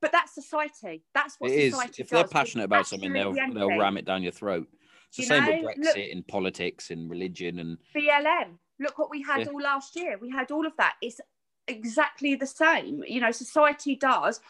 [0.00, 1.72] but that's society that's what It is.
[1.74, 4.68] society If they're passionate about something, they'll they'll ram it down your throat.
[5.08, 9.10] It's the You same with Brexit look- in politics and religion and BLM look what
[9.10, 9.46] we had Yeah.
[9.52, 11.20] all last year we had all of that it's
[11.68, 14.40] exactly the same you know society does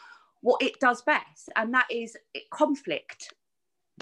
[0.41, 3.33] what it does best and that is it, conflict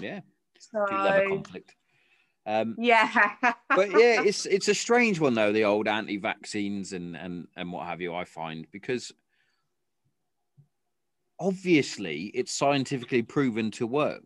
[0.00, 0.20] yeah,
[0.58, 1.74] so do love a conflict.
[2.46, 3.34] Um, yeah
[3.68, 7.86] but yeah, it's it's a strange one though, the old anti-vaccines and and and what
[7.86, 8.14] have you.
[8.14, 9.12] I find because
[11.40, 14.22] obviously it's scientifically proven to work.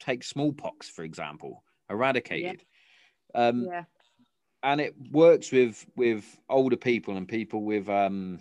[0.00, 2.64] Take smallpox for example, eradicated.
[3.34, 3.84] Um, yeah
[4.62, 8.38] and it works with with older people and people with um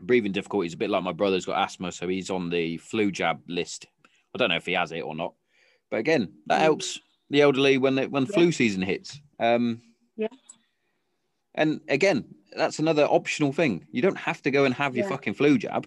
[0.00, 3.40] breathing difficulties a bit like my brother's got asthma so he's on the flu jab
[3.48, 3.86] list
[4.34, 5.34] i don't know if he has it or not
[5.90, 6.62] but again that Mm.
[6.62, 8.32] helps the elderly when they, when Yeah.
[8.32, 9.80] flu season hits um
[10.16, 10.28] Yeah.
[11.54, 12.24] and again
[12.56, 15.86] that's another optional thing you don't have to go and have your fucking flu jab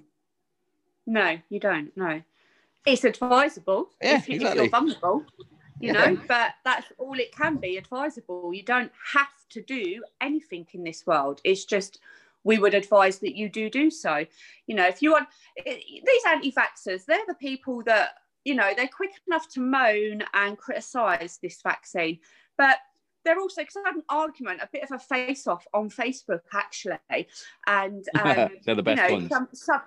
[1.08, 1.96] No, you don't.
[1.98, 2.22] No,
[2.86, 4.64] it's advisable Yeah, if, you, if exactly.
[4.64, 5.26] you're vulnerable,
[5.80, 6.10] you Yeah.
[6.12, 6.22] know.
[6.28, 8.54] But that's all it can be advisable.
[8.54, 11.42] You don't have to do anything in this world.
[11.44, 12.00] It's just
[12.44, 14.26] we would advise that you do do so.
[14.68, 15.28] You know, if you want
[15.66, 21.40] these anti-vaxxers, they're the people that you know they're quick enough to moan and criticise
[21.42, 22.20] this vaccine,
[22.58, 22.78] but
[23.24, 27.28] they're also because I had an argument, a bit of a face-off on Facebook actually,
[27.66, 29.30] and um, they're the best you know, ones.
[29.30, 29.82] Some, some,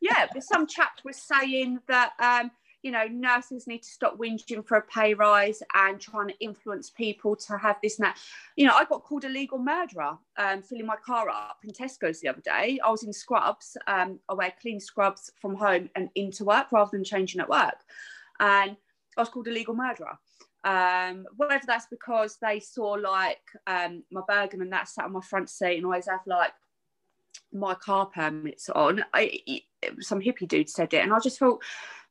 [0.00, 2.50] yeah, but some chap was saying that um,
[2.82, 6.90] you know nurses need to stop whinging for a pay rise and trying to influence
[6.90, 8.18] people to have this and that.
[8.56, 12.20] You know, I got called a legal murderer um, filling my car up in Tesco's
[12.20, 12.78] the other day.
[12.84, 13.76] I was in scrubs.
[13.86, 17.78] Um, I wear clean scrubs from home and into work rather than changing at work,
[18.40, 18.76] and
[19.16, 20.18] I was called a legal murderer.
[20.64, 25.20] Um, whether that's because they saw like um, my Bergen and that sat on my
[25.20, 26.50] front seat and always have like
[27.58, 29.04] my car permits on.
[29.12, 29.62] I,
[30.00, 31.62] some hippie dude said it, and I just thought,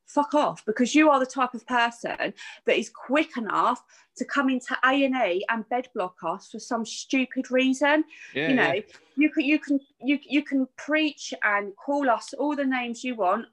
[0.06, 2.34] fuck off, because you are the type of person
[2.66, 3.84] that is quick enough
[4.18, 8.04] to come into A and E and bed block us for some stupid reason.
[8.34, 8.82] Yeah, you know, yeah.
[9.18, 13.16] you can you can you you can preach and call us all the names you
[13.16, 13.46] want.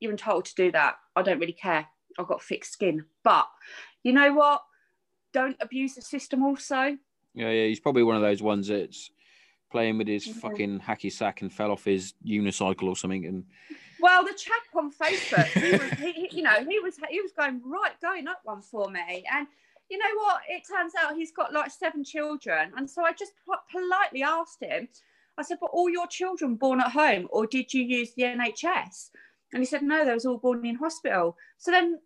[0.00, 0.96] You're entitled to do that.
[1.16, 1.86] I don't really care.
[2.18, 3.46] I've got thick skin, but
[4.02, 4.62] you know what?
[5.32, 6.42] Don't abuse the system.
[6.42, 6.96] Also,
[7.34, 7.66] Yeah, yeah.
[7.66, 9.10] He's probably one of those ones that's
[9.70, 10.40] playing with his Mhm.
[10.40, 13.26] fucking hacky sack and fell off his unicycle or something.
[13.26, 13.46] And
[14.00, 17.60] Well, the chap on Facebook, he was, he, you know, he was he was going
[17.64, 19.46] right, going up one for me, and
[19.90, 20.42] you know what?
[20.48, 24.62] It turns out he's got like seven children, and so I just po- politely asked
[24.62, 24.88] him.
[25.36, 29.10] I said, "But all your children born at home, or did you use the NHS?"
[29.52, 32.00] And he said, "No, they was all born in hospital." So then,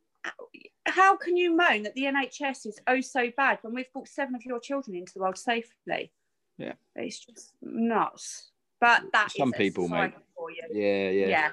[0.87, 4.35] how can you moan that the NHS is oh so bad when we've brought seven
[4.35, 6.13] of your children into the world safely?
[6.59, 6.73] Yeah.
[6.97, 8.51] it's just nuts.
[8.81, 10.13] But that Some people, mate.
[10.37, 10.63] for you.
[10.73, 11.51] yeah, yeah, Yeah.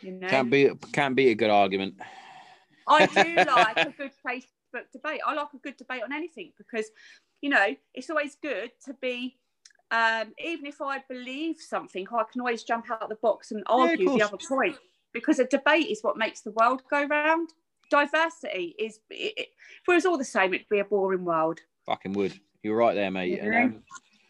[0.00, 1.94] You know, Can't be can't be a good argument.
[2.88, 5.20] I do like a good Facebook debate.
[5.24, 6.90] I like a good debate on anything because,
[7.40, 9.38] you know, it's always good to be.
[9.90, 13.62] Um, even if I believe something, I can always jump out of the box and
[13.66, 14.76] argue the other point
[15.12, 17.50] because a debate is what makes the world go round.
[17.90, 19.00] Diversity is.
[19.10, 19.48] It, it,
[19.82, 21.60] if it was all the same, it'd be a boring world.
[21.86, 22.32] Fucking would.
[22.62, 23.38] You're right there, mate.
[23.40, 23.82] And, um,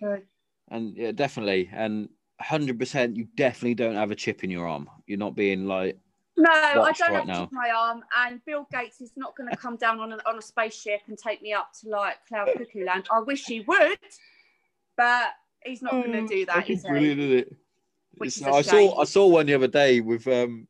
[0.03, 0.23] So-
[0.69, 1.71] and yeah, definitely.
[1.73, 2.09] And
[2.41, 4.89] hundred percent, you definitely don't have a chip in your arm.
[5.07, 5.97] You're not being like,
[6.37, 7.41] No, I don't right have to now.
[7.41, 10.39] keep my arm, and Bill Gates is not going to come down on a, on
[10.39, 13.07] a spaceship and take me up to like Cloud Cuckoo Land.
[13.13, 13.99] I wish he would,
[14.97, 15.29] but
[15.65, 16.57] he's not going to do that.
[16.57, 16.89] fucking Is he?
[16.89, 17.57] brilliant, isn't it?
[18.17, 18.91] Which is So a I shame.
[18.91, 20.67] saw I saw one the other day with um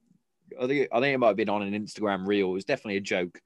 [0.61, 2.51] I think I think it might have been on an Instagram reel.
[2.51, 3.41] It was definitely a joke,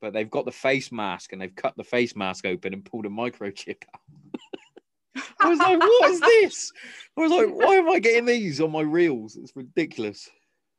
[0.00, 3.06] but they've got the face mask and they've cut the face mask open and pulled
[3.06, 4.00] a microchip out.
[5.40, 6.72] I was like, what is this?
[7.16, 9.36] I was like, why am I getting these on my reels?
[9.36, 10.28] It's ridiculous.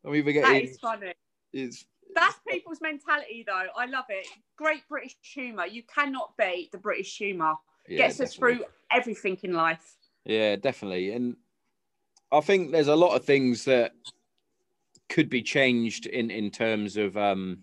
[0.06, 1.13] I'm either That getting is funny.
[1.54, 3.67] it's That's people's mentality, though.
[3.78, 4.28] I love it.
[4.58, 5.65] Great British humour.
[5.65, 7.56] You cannot beat the British humour.
[7.88, 9.95] yeah, Gets us through everything in life.
[10.25, 11.12] Yeah, definitely.
[11.12, 11.36] And
[12.32, 13.93] I think there's a lot of things that
[15.10, 17.60] could be changed in in terms of um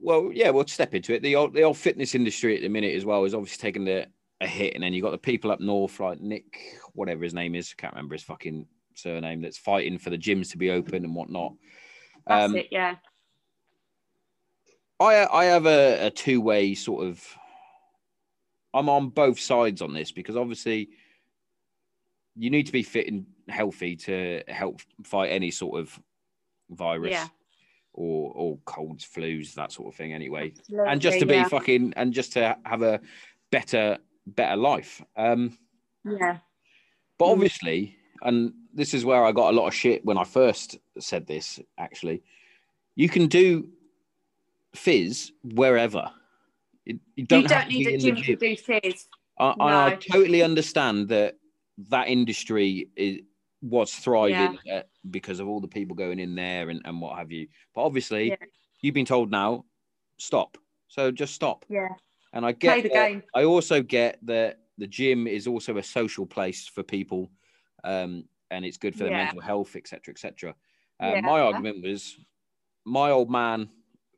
[0.00, 1.22] well, yeah, we'll step into it.
[1.22, 4.06] The old the old fitness industry at the minute as well is obviously taking the
[4.40, 7.54] a hit, and then you got the people up north like Nick, whatever his name
[7.54, 11.14] is, can't remember his fucking surname, that's fighting for the gyms to be open and
[11.14, 11.54] whatnot.
[12.26, 12.68] That's Um, it.
[12.70, 12.96] Yeah.
[15.00, 17.24] I I have a, a two way sort of.
[18.74, 20.90] I'm on both sides on this because obviously
[22.36, 25.98] you need to be fit and healthy to help fight any sort of
[26.70, 27.26] virus Yeah.
[27.92, 30.12] or or colds, flus, that sort of thing.
[30.12, 31.48] Anyway, Absolutely, and just to be yeah.
[31.48, 33.00] fucking and just to have a
[33.50, 33.98] better
[34.28, 35.02] better life.
[35.16, 35.56] Um,
[36.04, 36.38] Yeah.
[37.18, 40.78] but obviously, and this is where I got a lot of shit when I first
[40.98, 42.22] said this, actually,
[42.94, 43.68] you can do
[44.74, 46.10] fizz wherever.
[46.84, 49.08] You, you don't, you don't need be a in gym to do fizz.
[49.38, 49.96] I, I No.
[49.96, 51.36] totally understand that
[51.88, 53.20] that industry is
[53.60, 57.32] was thriving uh, because of all the people going in there and, and what have
[57.32, 57.48] you.
[57.74, 58.36] But obviously, Yeah.
[58.80, 59.64] you've been told now,
[60.18, 60.58] stop.
[60.86, 61.64] So just stop.
[61.68, 61.88] Yeah.
[62.38, 63.22] And I get Play the that- game.
[63.34, 67.32] I also get that the gym is also a social place for people,
[67.82, 69.24] um, and it's good for their Yeah.
[69.24, 70.54] mental health, etc., etc.
[71.02, 71.20] Uh, Yeah.
[71.22, 72.16] My argument was,
[72.84, 73.68] my old man,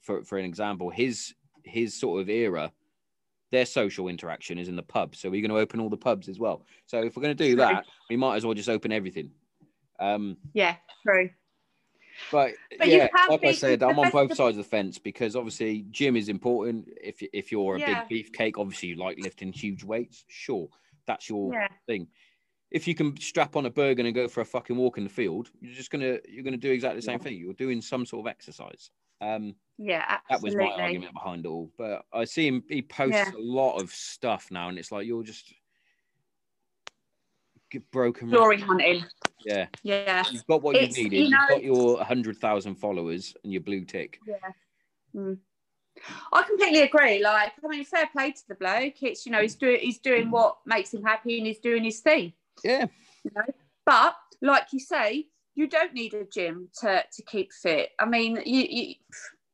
[0.02, 2.70] for for an example, his his sort of era,
[3.52, 5.16] their social interaction is in the pub.
[5.16, 6.66] So we're going to open all the pubs as well.
[6.84, 9.32] So if we're going to do that, we might as well just open everything.
[9.98, 10.76] Um, Yeah.
[11.06, 11.30] True.
[12.30, 15.82] But, But yeah, like I said, I'm on both sides of the fence because obviously
[15.90, 16.88] gym is important.
[17.02, 17.80] If if you're a Yeah.
[17.80, 20.24] big beefcake, obviously you like lifting huge weights.
[20.28, 20.68] Sure,
[21.06, 21.68] that's your Yeah.
[21.86, 22.08] thing.
[22.70, 25.10] If you can strap on a burger and go for a fucking walk in the
[25.10, 27.20] field, you're just gonna you're gonna do exactly the same Yeah.
[27.20, 27.38] thing.
[27.38, 28.90] You're doing some sort of exercise.
[29.20, 30.20] Um, Yeah.
[30.28, 31.72] that was my argument behind it all.
[31.76, 35.24] But I see him he posts a lot of stuff now, and it's like you're
[35.24, 35.52] just
[37.78, 38.28] Broken.
[38.30, 39.04] glory hunting.
[39.44, 40.24] Yeah, Yeah.
[40.30, 41.24] you've got what It's- you needed.
[41.24, 44.18] you know- have got your hundred thousand followers and your blue tick.
[44.26, 44.36] Yeah.
[45.14, 45.38] Mm.
[46.32, 47.22] I completely agree.
[47.22, 49.02] Like, I mean, fair play to the bloke.
[49.02, 52.00] It's you know, he's doing he's doing what makes him happy and he's doing his
[52.00, 52.32] thing.
[52.64, 52.86] Yeah,
[53.24, 53.42] You know,
[53.84, 57.90] but like you say, you don't need a gym to to keep fit.
[57.98, 58.94] I mean, you you,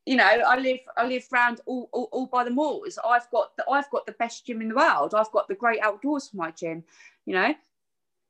[0.05, 2.99] you know, I live I live round all, all, all by the moors.
[3.05, 5.15] I've got the I've got the best gym in the world.
[5.15, 6.85] I've got the great outdoors for my gym.
[7.25, 7.55] You know,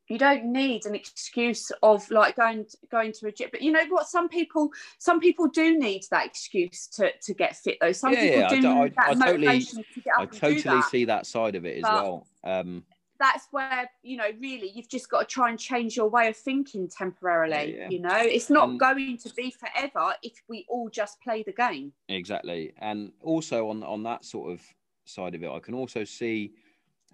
[0.08, 3.84] you don't need an excuse of like going going to a gym but you know
[3.88, 8.12] what some people some people do need that excuse to to get fit though some
[8.12, 10.60] Yeah, people yeah, I do I- need that I totally- to get up I totally
[10.62, 10.84] that.
[10.90, 12.26] see that side of it as But- well.
[12.44, 12.84] Um,
[13.18, 16.36] that's where you know really you've just got to try and change your way of
[16.36, 17.88] thinking temporarily Yeah, yeah.
[17.88, 21.52] you know it's not And- going to be forever if we all just play the
[21.52, 24.62] game Exactly, and also on on that sort of
[25.06, 26.52] side of it, I can also see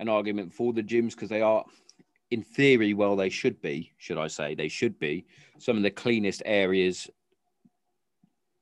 [0.01, 1.64] an argument for the gyms because they are,
[2.33, 3.93] in theory, well, they should be.
[3.99, 5.26] Should I say they should be
[5.59, 7.09] some of the cleanest areas.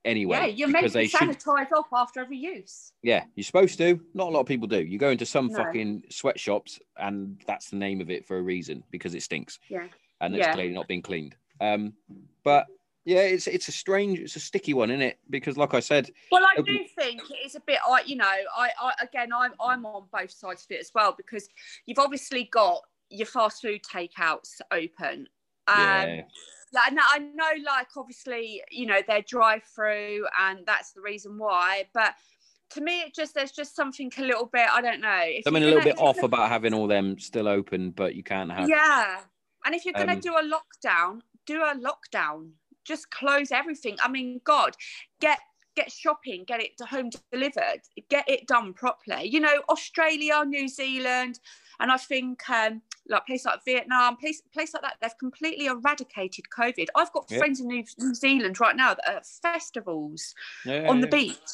[0.06, 1.20] Anyway, yeah you're meant to they should.
[1.20, 4.00] sanitize off after every use Yeah, you're supposed to.
[4.14, 4.82] Not a lot of people do.
[4.82, 5.56] You go into some No.
[5.58, 9.58] fucking sweatshops, and that's the name of it for a reason because it stinks.
[9.68, 9.88] Yeah.
[10.22, 10.54] and it's Yeah.
[10.54, 11.34] clearly not being cleaned.
[11.60, 11.92] Um,
[12.44, 12.66] but
[13.04, 15.18] yeah, it's it's a strange, it's a sticky one, isn't it?
[15.28, 17.78] Because like I said, Well, I do think it is a bit.
[17.86, 18.24] I, you know,
[18.56, 21.48] I, I again, I'm I'm on both sides of it as well because
[21.86, 25.26] you've obviously got your fast food takeouts open.
[25.66, 26.22] Um, yeah,
[26.72, 26.82] yeah,
[27.12, 31.86] I know, like obviously, you know, they're drive through, and that's the reason why.
[31.92, 32.14] But
[32.70, 34.68] to me, it just there's just something a little bit.
[34.72, 35.20] I don't know.
[35.22, 38.22] If I mean, a little bit off about having all them still open, but you
[38.22, 38.68] can't have.
[38.68, 39.20] yeah.
[39.64, 42.52] And if you're going to Um, do a lockdown, do a lockdown.
[42.84, 43.98] Just close everything.
[44.02, 44.74] I mean, God,
[45.20, 45.38] get
[45.76, 49.28] get shopping, get it to home delivered, get it done properly.
[49.28, 51.38] You know, Australia, New Zealand,
[51.80, 56.44] and I think um, like places like Vietnam, place place like that, they've completely eradicated
[56.56, 56.86] COVID.
[56.94, 57.38] I've got Yeah.
[57.38, 61.50] friends in New, New Zealand right now that are at festivals Yeah, on the beach,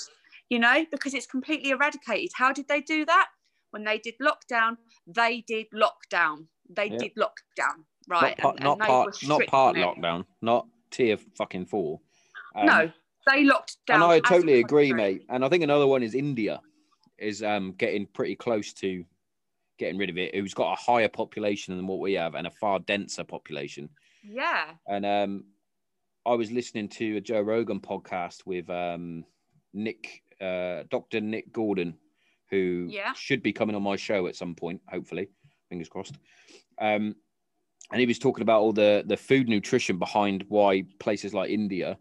[0.50, 2.30] you know, because it's completely eradicated.
[2.34, 3.28] How did they do that?
[3.70, 6.46] When they did lockdown, they did lockdown.
[6.68, 8.36] They did lockdown, right?
[8.36, 12.00] Not part, and- not and part, not part lockdown, not tier fucking four.
[12.54, 12.92] Um, no,
[13.26, 14.02] they locked down.
[14.02, 15.22] and I totally agree, mate.
[15.28, 16.60] And I think another one is India,
[17.18, 19.04] is um getting pretty close to
[19.78, 20.34] getting rid of it.
[20.34, 23.88] Who's got a higher population than what we have and a far denser population.
[24.28, 25.44] Yeah, And um,
[26.24, 29.24] I was listening to a Joe Rogan podcast with um,
[29.72, 31.20] Nick, uh, Dr.
[31.20, 31.96] Nick Gordon,
[32.50, 33.12] who Yeah.
[33.12, 35.28] should be coming on my show at some point, hopefully,
[35.68, 36.16] fingers crossed.
[36.78, 37.14] Um,
[37.92, 41.96] and he was talking about all the the food nutrition behind why places like India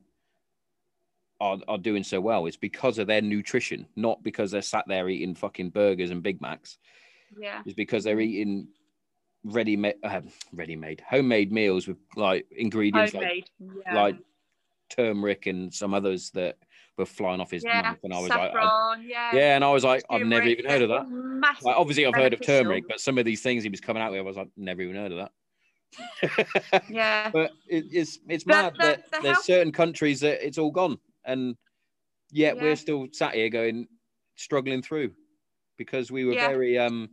[1.40, 2.46] are, are doing so well.
[2.48, 6.42] It's because of their nutrition, not because they're sat there eating fucking burgers and Big
[6.42, 6.78] Macs
[7.38, 8.68] yeah, is because they're eating
[9.44, 10.22] ready made, uh,
[10.54, 13.94] ready made, homemade meals with like ingredients like, yeah.
[14.04, 14.16] like
[14.90, 16.58] turmeric and some others that
[16.98, 17.98] were flying off his yeah, mouth.
[18.04, 20.82] And I was like, I- yeah, yeah, and I was like, I've never even heard
[20.82, 21.06] of that.
[21.62, 24.12] Like, obviously, I've heard of turmeric, but some of these things he was coming out
[24.12, 25.32] with, I was like, never even heard of that.
[26.90, 30.46] Yeah, but it, it's it's The- mad the- that the there's health- certain countries that
[30.46, 31.56] it's all gone, and
[32.32, 32.64] yet Yeah.
[32.64, 33.88] we're still sat here going
[34.36, 35.12] struggling through
[35.78, 36.48] because we were Yeah.
[36.48, 37.10] very um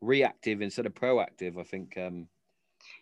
[0.00, 1.58] reactive instead of proactive.
[1.58, 2.28] I think um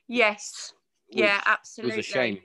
[0.09, 0.73] yes,
[1.09, 1.99] yeah, absolutely.
[1.99, 2.41] Was a shame.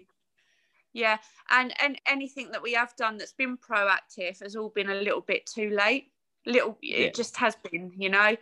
[0.93, 1.17] Yeah,
[1.49, 5.21] and and anything that we have done that's been proactive has all been a little
[5.21, 6.11] bit too late.
[6.45, 6.97] Little, Yeah.
[6.97, 8.35] it just has been, you know.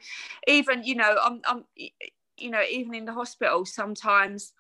[0.48, 4.54] Even you know, I'm, I'm, you know, even in the hospital sometimes,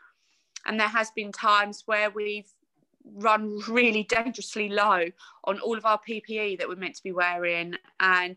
[0.66, 2.52] and there has been times where we've
[3.06, 5.06] run really dangerously low
[5.46, 8.36] on all of our PPE that we're meant to be wearing, and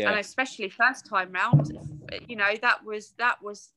[0.00, 0.10] yeah.
[0.10, 1.76] and especially first time round
[2.28, 3.70] you know that was that was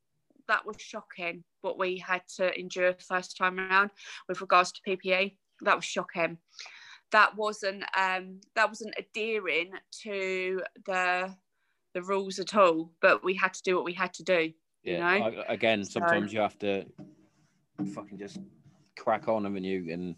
[0.47, 3.91] that was shocking what we had to endure first time around
[4.27, 6.37] with regards to ppe that was shocking
[7.11, 11.33] that wasn't um that wasn't adhering to the
[11.93, 14.51] the rules at all but we had to do what we had to do
[14.83, 15.17] you yeah.
[15.17, 15.25] know?
[15.25, 16.85] I- again, So- sometimes you have to
[17.93, 18.39] fucking just
[18.97, 19.91] crack on, haven't you?
[19.91, 20.15] And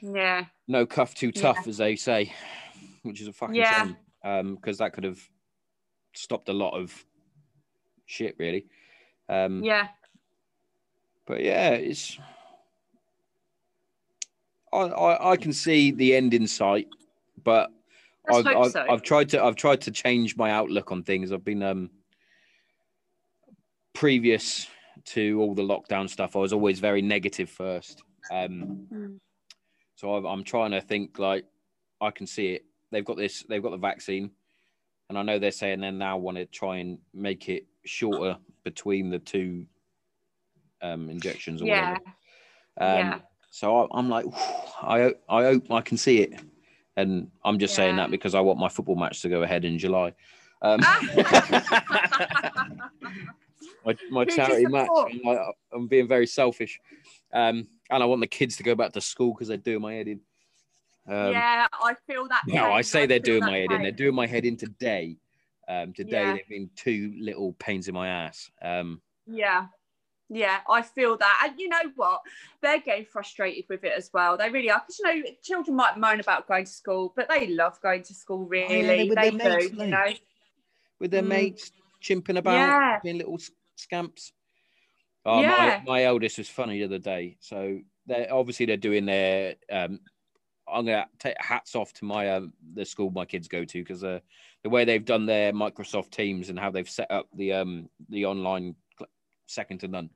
[0.00, 1.42] yeah no cuff too Yeah.
[1.42, 2.32] tough, as they say,
[3.02, 3.86] which is a fucking Yeah.
[3.86, 3.96] shame.
[4.22, 5.20] Um, because that could have
[6.14, 7.04] stopped a lot of
[8.06, 8.66] shit, really.
[9.28, 9.88] Um, yeah
[11.30, 12.18] but yeah, it's.
[14.72, 16.88] I, I, I can see the end in sight,
[17.44, 17.70] but
[18.28, 18.84] I've, I've, so.
[18.88, 21.30] I've tried to I've tried to change my outlook on things.
[21.30, 21.90] I've been um
[23.92, 24.66] previous
[25.04, 26.34] to all the lockdown stuff.
[26.34, 28.02] I was always very negative first.
[28.32, 29.18] Um, Mm.
[29.94, 31.44] so I've, I'm trying to think like
[32.00, 32.64] I can see it.
[32.90, 33.44] They've got this.
[33.48, 34.30] They've got the vaccine,
[35.08, 39.10] and I know they're saying they now want to try and make it shorter between
[39.10, 39.66] the two
[40.82, 41.90] um, injections or Yeah.
[41.90, 42.00] whatever.
[42.80, 43.18] Um, yeah.
[43.50, 44.26] So I, I'm like,
[44.82, 46.40] I hope, I hope I can see it,
[46.96, 49.78] and I'm just saying that because I want my football match to go ahead in
[49.78, 50.14] July.
[50.62, 50.80] Um,
[53.84, 54.88] my my Who charity match.
[54.90, 55.38] I'm, like,
[55.72, 56.78] I'm being very selfish,
[57.32, 59.94] um, and I want the kids to go back to school because they're doing my
[59.94, 60.20] head in.
[61.10, 62.42] Um, yeah, I feel that.
[62.46, 62.82] no, I pain.
[62.84, 63.82] say they're doing my head in.
[63.82, 65.16] They're doing my head in today.
[65.68, 66.32] Um, today Yeah.
[66.34, 68.50] they've been two little pains in my ass.
[68.62, 69.66] Um, Yeah.
[70.32, 71.42] Yeah, I feel that.
[71.44, 72.20] And you know what?
[72.62, 74.36] They're getting frustrated with it as well.
[74.36, 74.80] They really are.
[74.80, 78.14] Because, you know, children might moan about going to school, but they love going to
[78.14, 79.08] school, Oh, yeah, really.
[79.10, 80.12] they do, mates, you know.
[81.00, 81.28] with their Mm.
[81.28, 83.00] mates chimping about, Yeah.
[83.02, 83.38] being little
[83.74, 84.32] scamps.
[85.26, 85.80] Oh, Yeah.
[85.84, 87.36] my, my eldest was funny the other day.
[87.40, 89.56] So they're obviously they're doing their.
[89.68, 89.98] Um,
[90.72, 94.04] I'm gonna take hats off to my um, the school my kids go to because
[94.04, 94.20] uh,
[94.62, 98.26] the way they've done their Microsoft Teams and how they've set up the um the
[98.26, 98.76] online
[99.46, 100.10] second to none.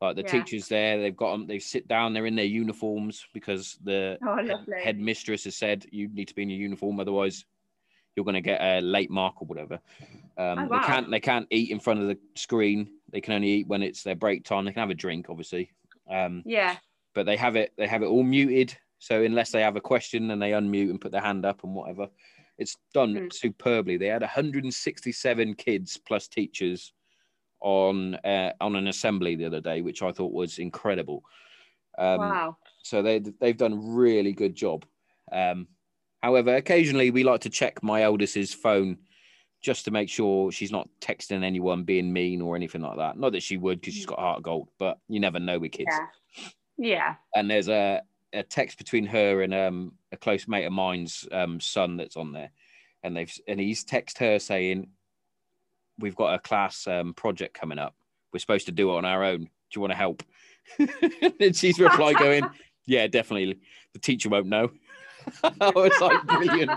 [0.00, 0.42] Like the Yeah.
[0.42, 1.46] teachers there, they've got them.
[1.46, 2.12] They sit down.
[2.12, 4.36] They're in their uniforms because the Oh,
[4.82, 7.44] headmistress has said you need to be in your uniform, otherwise
[8.14, 9.80] you're going to get a late mark or whatever.
[10.36, 10.68] Um, Oh, wow.
[10.70, 12.98] They can't they can't eat in front of the screen.
[13.10, 14.64] They can only eat when it's their break time.
[14.64, 15.70] They can have a drink, obviously,
[16.08, 16.76] um, Yeah.
[17.14, 18.76] but they have it they have it all muted.
[18.98, 21.74] So unless they have a question, and they unmute and put their hand up and
[21.74, 22.08] whatever.
[22.56, 23.26] It's done Hmm.
[23.32, 23.96] superbly.
[23.96, 26.92] They had 167 kids plus teachers
[27.60, 31.24] on uh, on an assembly the other day, which I thought was incredible.
[31.98, 32.56] Um, wow.
[32.82, 34.84] so they they've done a really good job.
[35.32, 35.66] Um,
[36.22, 38.98] however, occasionally we like to check my eldest's phone
[39.62, 43.18] just to make sure she's not texting anyone being mean or anything like that.
[43.18, 45.72] Not that she would because she's got heart of gold, but you never know with
[45.72, 45.90] kids.
[45.90, 46.06] Yeah.
[46.76, 47.14] Yeah.
[47.34, 48.02] And there's a,
[48.34, 52.32] a text between her and um, a close mate of mine's um, son that's on
[52.32, 52.50] there,
[53.02, 54.88] and they've and he's text her saying,
[55.98, 57.94] "We've got a class um, project coming up.
[58.32, 59.40] We're supposed to do it on our own.
[59.40, 60.22] Do you want to help?"
[61.40, 62.44] and she's replied going,
[62.86, 63.58] "Yeah, definitely.
[63.92, 64.70] The teacher won't know."
[65.60, 66.70] I was like, brilliant.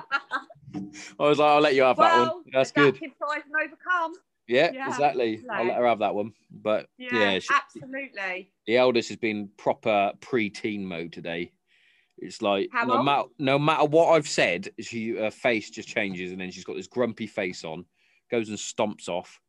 [1.19, 2.27] I was like, I'll let you have that one.
[2.27, 2.97] well, That's good.
[2.97, 4.13] tries and overcome.
[4.47, 5.43] Yeah, yeah, exactly.
[5.49, 6.33] I'll let her have that one.
[6.49, 8.51] But Yeah, yeah, she, absolutely.
[8.65, 11.51] the eldest has been proper pre-teen mode today.
[12.17, 13.05] It's like How no old?
[13.05, 16.75] matter no matter what I've said, she her face just changes, and then she's got
[16.75, 17.85] this grumpy face on,
[18.31, 19.39] goes and stomps off.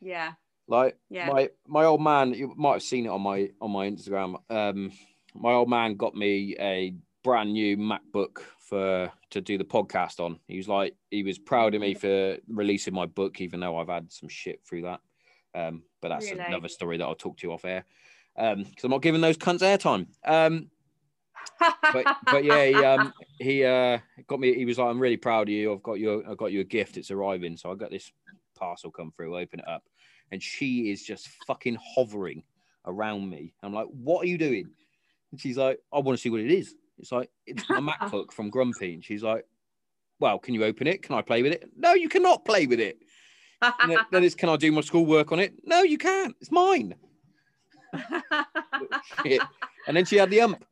[0.00, 0.32] Yeah.
[0.68, 1.28] Like Yeah.
[1.30, 4.36] my my old man, you might have seen it on my on my Instagram.
[4.50, 4.92] Um,
[5.34, 10.38] my old man got me a brand new MacBook for to do the podcast on.
[10.48, 13.88] He was like, he was proud of me for releasing my book, even though I've
[13.88, 15.00] had some shit through that.
[15.54, 16.44] Um, but that's Really?
[16.44, 17.84] another story that I'll talk to you off air.
[18.36, 20.08] Um, because I'm not giving those cunts airtime.
[20.24, 20.70] Um,
[21.92, 24.54] but but yeah, he um he uh got me.
[24.54, 25.72] He was like, "I'm really proud of you.
[25.72, 26.24] I've got you.
[26.28, 26.96] I've got you a gift.
[26.96, 28.10] It's arriving." So I got this
[28.54, 29.38] parcel come through.
[29.38, 29.84] Open it up,
[30.32, 32.42] and she is just fucking hovering
[32.84, 33.54] around me.
[33.62, 34.68] I'm like, "What are you doing?"
[35.30, 38.32] And she's like, "I want to see what it is." It's like it's a MacBook
[38.32, 39.46] from Grumpy, and she's like,
[40.20, 41.02] "Well, can you open it?
[41.02, 42.98] Can I play with it?" No, you cannot play with it.
[43.60, 46.34] Then, then it's, "Can I do my schoolwork on it?" No, you can't.
[46.40, 46.94] It's mine.
[49.88, 50.64] And then she had the hump.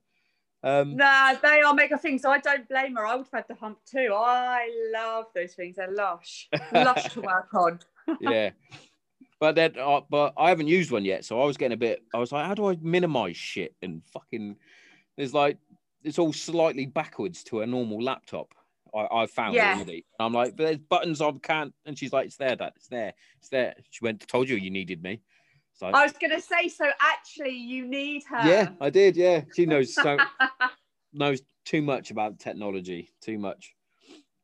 [0.65, 2.23] Um, nah, they are mega things.
[2.23, 3.07] So I don't blame her.
[3.07, 4.11] I would have had the hump too.
[4.13, 5.77] I love those things.
[5.77, 7.79] They're lush, lush to work on.
[8.21, 8.51] yeah.
[9.39, 12.03] But then, uh, but I haven't used one yet, so I was getting a bit.
[12.15, 14.57] I was like, how do I minimize shit and fucking?
[15.17, 15.59] There's like
[16.05, 18.55] it's all slightly backwards to a normal laptop.
[18.95, 19.75] I, I found Yeah.
[19.75, 20.05] already.
[20.21, 21.75] I'm like, but there's buttons I can't.
[21.85, 22.73] And she's like, it's there, Dad.
[22.77, 23.15] It's there.
[23.39, 23.75] It's there.
[23.91, 25.21] She went, told you you needed me.
[25.73, 26.69] So I was gonna say.
[26.69, 28.47] So actually, you need her.
[28.47, 29.17] yeah, I did.
[29.17, 30.19] Yeah, she knows so
[31.13, 33.11] knows too much about technology.
[33.21, 33.75] Too much.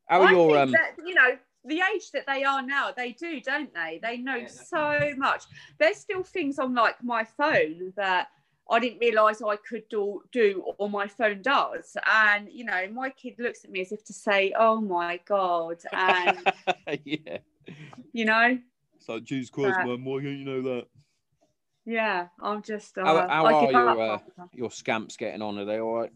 [0.07, 0.73] How are your um?
[0.73, 4.39] that, you know the age that they are now they do don't they they know
[4.39, 5.43] Yeah, so much
[5.77, 8.29] there's still things on like my phone that
[8.71, 13.09] i didn't realize i could do do or my phone does and you know my
[13.11, 16.37] kid looks at me as if to say oh my god and
[17.03, 17.37] yeah.
[18.13, 18.57] you know
[18.95, 19.87] It's like Jesus Christ, Right.
[19.87, 20.03] man.
[20.05, 20.87] Why can't you know that?
[21.85, 24.19] yeah i'm just uh, How, how are your uh,
[24.53, 25.57] your scamps getting on?
[25.57, 26.11] Are they all right?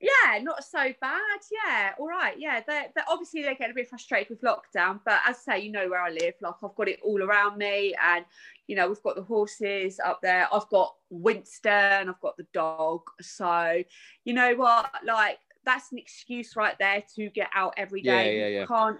[0.00, 1.40] Yeah, not so bad.
[1.50, 2.34] Yeah, all right.
[2.38, 5.64] Yeah, they're, they're obviously they're getting a bit frustrated with lockdown, but as I say,
[5.64, 6.34] you know where I live.
[6.40, 8.24] Like I've got it all around me, and
[8.66, 10.48] you know we've got the horses up there.
[10.52, 12.08] I've got Winston.
[12.08, 13.02] I've got the dog.
[13.22, 13.82] So
[14.24, 14.90] you know what?
[15.04, 18.38] Like that's an excuse right there to get out every day Yeah, day.
[18.40, 18.66] yeah, You yeah.
[18.66, 18.98] Can't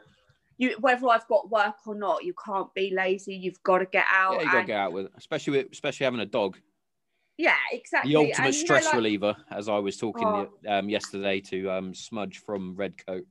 [0.59, 2.25] you whether I've got work or not?
[2.25, 3.35] You can't be lazy.
[3.35, 4.37] You've got to get out.
[4.37, 6.57] yeah, you gotta get out with, especially with, especially having a dog.
[7.39, 8.13] Yeah, exactly.
[8.13, 10.51] The ultimate And, you know, stress like- reliever, as I was talking Oh.
[10.69, 13.25] um, yesterday to um, Smudge from Redcoat.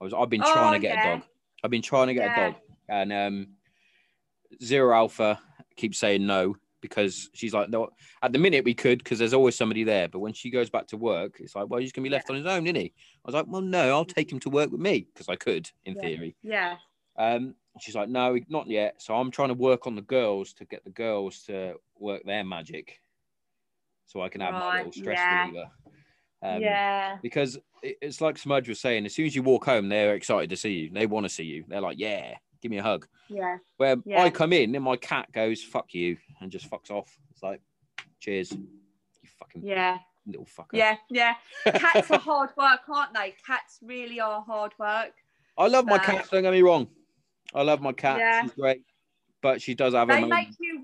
[0.00, 1.12] I was, I've been Oh, trying to get yeah.
[1.14, 1.26] a dog.
[1.64, 2.46] I've been trying to get Yeah.
[2.46, 3.46] a dog, and um,
[4.62, 5.40] Zero Alpha
[5.76, 7.88] keeps saying no because she's like, no,
[8.22, 10.08] at the minute we could because there's always somebody there.
[10.08, 12.36] But when she goes back to work, it's like, well, he's gonna be left on
[12.36, 12.92] his own, isn't he?
[12.92, 15.68] I was like, well, no, I'll take him to work with me because I could,
[15.84, 16.00] in Yeah.
[16.02, 16.36] theory.
[16.42, 16.76] Yeah.
[17.18, 19.02] Um, she's like, no, not yet.
[19.02, 22.44] So I'm trying to work on the girls to get the girls to work their
[22.44, 23.00] magic,
[24.06, 25.46] so I can have my little stress yeah.
[25.46, 25.70] reliever.
[26.42, 27.18] Um, yeah.
[27.22, 30.50] because it- it's like Smudge was saying, as soon as you walk home, they're excited
[30.50, 30.90] to see you.
[30.92, 31.64] They want to see you.
[31.68, 33.06] They're like, yeah, give me a hug.
[33.28, 33.58] Yeah.
[33.78, 34.22] Where Yeah.
[34.22, 37.16] I come in and my cat goes, fuck you, and just fucks off.
[37.32, 37.60] It's like,
[38.20, 38.66] cheers, you
[39.38, 39.98] fucking Yeah.
[40.26, 40.66] little fucker.
[40.72, 40.96] Yeah.
[41.10, 41.34] Yeah.
[41.74, 43.34] Cats are hard work, aren't they?
[43.46, 45.12] Cats really are hard work.
[45.58, 46.86] I love my Uh, cat, don't get me wrong.
[47.54, 48.18] I love my cat.
[48.18, 48.42] Yeah.
[48.42, 48.82] She's great.
[49.42, 50.32] But she does have They a moment.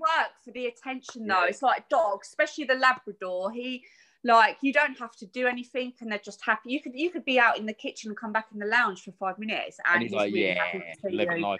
[0.03, 1.43] Work for the attention though.
[1.45, 3.51] It's like dogs, especially the Labrador.
[3.51, 3.83] He
[4.25, 6.71] like you don't have to do anything and they're just happy.
[6.71, 9.03] You could you could be out in the kitchen and come back in the lounge
[9.03, 11.59] for five minutes and, And he's like, really yeah, living life.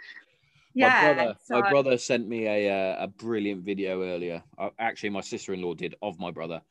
[0.74, 0.88] Yeah.
[0.88, 4.42] my brother, so- my brother sent me a uh, a brilliant video earlier.
[4.58, 6.62] Uh, actually, my sister-in-law did of my brother.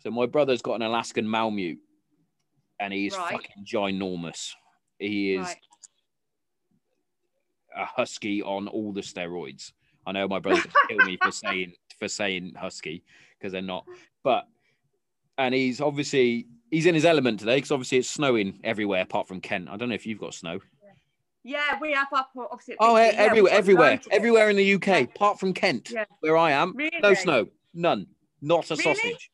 [0.00, 1.78] So my brother's got an Alaskan Malamute,
[2.80, 3.32] and he's Right.
[3.32, 4.52] fucking ginormous.
[4.98, 5.56] He is Right.
[7.76, 9.72] a husky on all the steroids.
[10.06, 13.02] I know my brother's gonna kill me for saying for saying husky
[13.38, 13.84] because they're not,
[14.22, 14.46] but
[15.38, 19.40] and he's obviously he's in his element today because obviously it's snowing everywhere apart from
[19.40, 19.68] Kent.
[19.70, 20.60] I don't know if you've got snow.
[21.44, 22.74] Yeah, we have up opposite.
[22.80, 24.16] Oh, Yeah, everywhere, everywhere, loads of it.
[24.16, 24.96] everywhere in the UK, Yeah.
[25.14, 26.04] apart from Kent, Yeah.
[26.18, 26.74] where I am.
[26.74, 26.98] Really?
[27.00, 28.08] No snow, none,
[28.42, 28.82] not a Really?
[28.82, 29.30] sausage.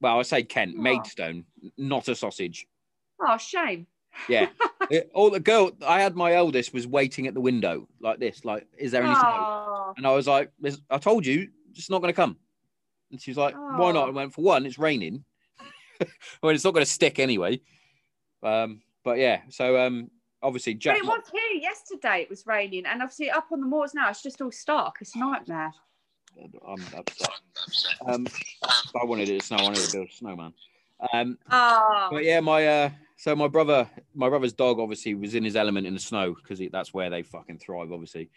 [0.00, 0.82] Well, I say Kent, Oh.
[0.82, 1.46] Maidstone,
[1.78, 2.66] not a sausage.
[3.18, 3.86] Oh, shame.
[4.28, 4.48] Yeah,
[5.14, 8.66] all the girl I had, my eldest was waiting at the window like this, like,
[8.76, 9.22] is there any snow?
[9.24, 9.71] Oh.
[9.92, 10.50] Oh, And I was like,
[10.90, 12.36] I told you, it's not going to come.
[13.10, 14.06] And she was like, why not?
[14.06, 14.12] I Oh.
[14.12, 15.24] went, for one, it's raining.
[16.42, 17.60] well, it's not going to stick anyway.
[18.42, 20.10] Um, but yeah, so um,
[20.42, 22.22] obviously but it was here yesterday.
[22.22, 24.96] It was raining, and obviously up on the moors now, it's just all stark.
[25.00, 25.72] It's a nightmare.
[26.66, 27.28] I'm upset.
[28.06, 28.26] Um,
[29.00, 29.58] I wanted it to snow.
[29.58, 30.54] I wanted to build a snowman.
[31.12, 35.44] Um, Oh, but yeah, my uh, so my brother, my brother's dog, obviously was in
[35.44, 38.30] his element in the snow because that's where they fucking thrive, obviously.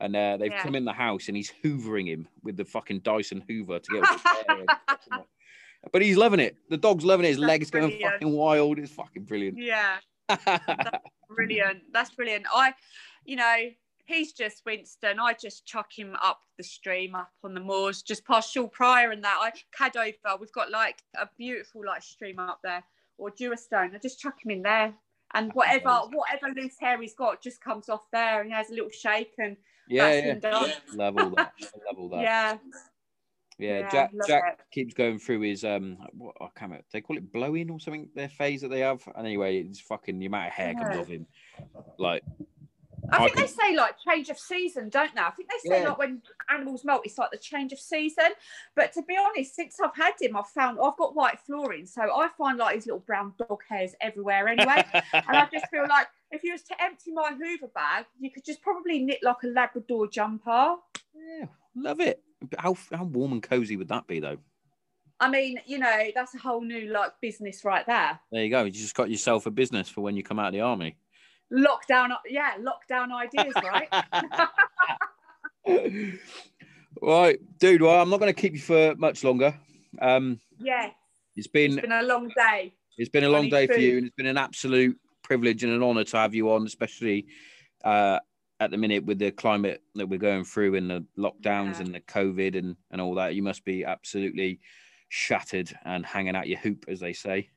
[0.00, 0.62] And uh, they've Yeah.
[0.62, 4.04] come in the house and he's hoovering him with the fucking Dyson Hoover to get.
[4.08, 4.56] all
[5.08, 5.24] the
[5.92, 6.56] but he's loving it.
[6.70, 7.30] The dog's loving it.
[7.30, 8.78] His That's legs going fucking wild.
[8.78, 9.58] It's fucking brilliant.
[9.58, 9.96] yeah.
[11.30, 11.82] brilliant.
[11.92, 12.46] That's brilliant.
[12.52, 12.74] I,
[13.24, 13.56] you know,
[14.06, 15.18] he's just Winston.
[15.20, 19.10] I just chuck him up the stream, up on the moors, just past Shaugh Prior
[19.10, 19.38] and that.
[19.40, 20.38] I Cadover.
[20.40, 22.82] We've got like a beautiful like stream up there,
[23.16, 23.94] or Dewerstone.
[23.94, 24.92] I just chuck him in there,
[25.34, 28.74] and whatever whatever loose hair he's got just comes off there, and he has a
[28.74, 29.56] little shake, and
[29.88, 30.34] yeah, yeah.
[30.34, 30.70] done.
[30.94, 31.52] Love all that.
[31.60, 32.20] Love all that.
[32.22, 32.56] Yeah,
[33.58, 34.64] Yeah, Yeah, Jack Jack it.
[34.72, 36.84] keeps going through his um what I can't remember.
[36.92, 38.08] They call it blowing or something.
[38.14, 39.02] Their phase that they have.
[39.16, 41.00] And anyway, it's fucking the amount of hair comes Yeah.
[41.00, 41.26] off him.
[41.98, 42.22] Like
[43.10, 45.20] I I think they say like change of season, don't they?
[45.22, 45.88] I think they say Yeah.
[45.90, 46.20] like when
[46.50, 48.32] animals molt, it's like the change of season.
[48.76, 52.02] But to be honest, since I've had him, I've found I've got white flooring, so
[52.02, 54.84] I find like his little brown dog hairs everywhere anyway.
[55.12, 58.44] and I just feel like if you was to empty my Hoover bag, you could
[58.44, 60.76] just probably knit like a Labrador jumper.
[61.14, 62.22] yeah, love it.
[62.58, 64.38] How how warm and cozy would that be though?
[65.20, 68.20] I mean, you know, that's a whole new like business right there.
[68.30, 68.64] There you go.
[68.64, 70.96] You just got yourself a business for when you come out of the army.
[71.52, 73.88] Lockdown, yeah, lockdown ideas, right?
[77.02, 77.82] right, dude.
[77.82, 79.54] Well, I'm not going to keep you for much longer.
[80.00, 80.90] Um, yeah,
[81.34, 82.74] it's been it's been a long day.
[82.96, 84.98] It's been a long day for you, and it's been an absolute
[85.28, 87.26] privilege and an honour to have you on, especially
[87.84, 88.18] uh,
[88.60, 91.80] at the minute with the climate that we're going through and the lockdowns Yeah.
[91.82, 93.34] and the COVID and, and all that.
[93.34, 94.60] You must be absolutely
[95.10, 97.50] shattered and hanging out your hoop, as they say.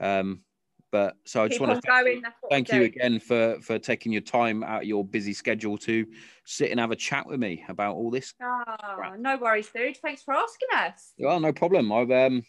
[0.00, 0.42] Um,
[0.90, 4.10] but so I just Keep want to thank you, thank you again for for taking
[4.12, 6.06] your time out of your busy schedule to
[6.44, 8.32] sit and have a chat with me about all this.
[8.42, 9.98] Ah, no worries, dude.
[9.98, 11.12] Thanks for asking us.
[11.18, 11.92] Well, no problem.
[11.92, 12.42] I've um,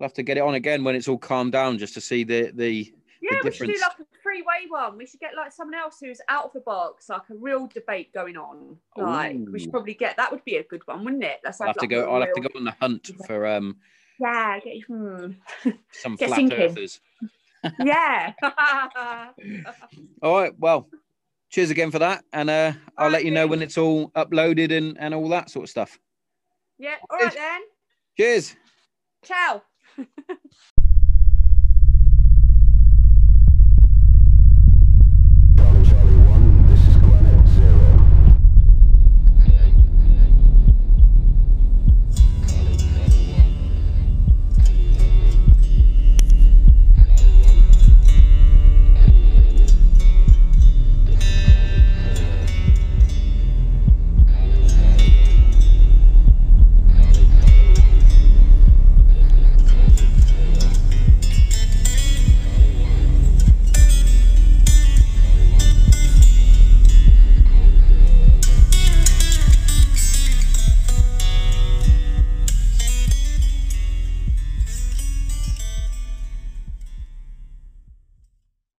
[0.00, 2.24] I'll have to get it on again when it's all calmed down, just to see
[2.24, 2.92] the the
[3.30, 4.96] Yeah, we should do like a three-way one.
[4.96, 8.12] We should get like someone else who's out of the box, like a real debate
[8.12, 8.76] going on.
[8.96, 11.40] Like we should probably get that would be a good one, wouldn't it?
[11.44, 12.12] Let's I'll have to go.
[12.12, 13.76] I'll have to go on the hunt for um
[14.20, 15.32] Yeah, get, hmm.
[15.92, 17.00] some Get flat earthers.
[17.84, 18.32] yeah.
[20.22, 20.52] All right.
[20.58, 20.88] Well,
[21.50, 24.76] cheers again for that, and uh, I'll All let you know when it's all uploaded
[24.76, 25.98] and and all that sort of stuff.
[26.78, 26.96] yeah.
[27.10, 27.60] All right then.
[28.16, 28.56] Cheers.
[29.24, 29.62] Ciao.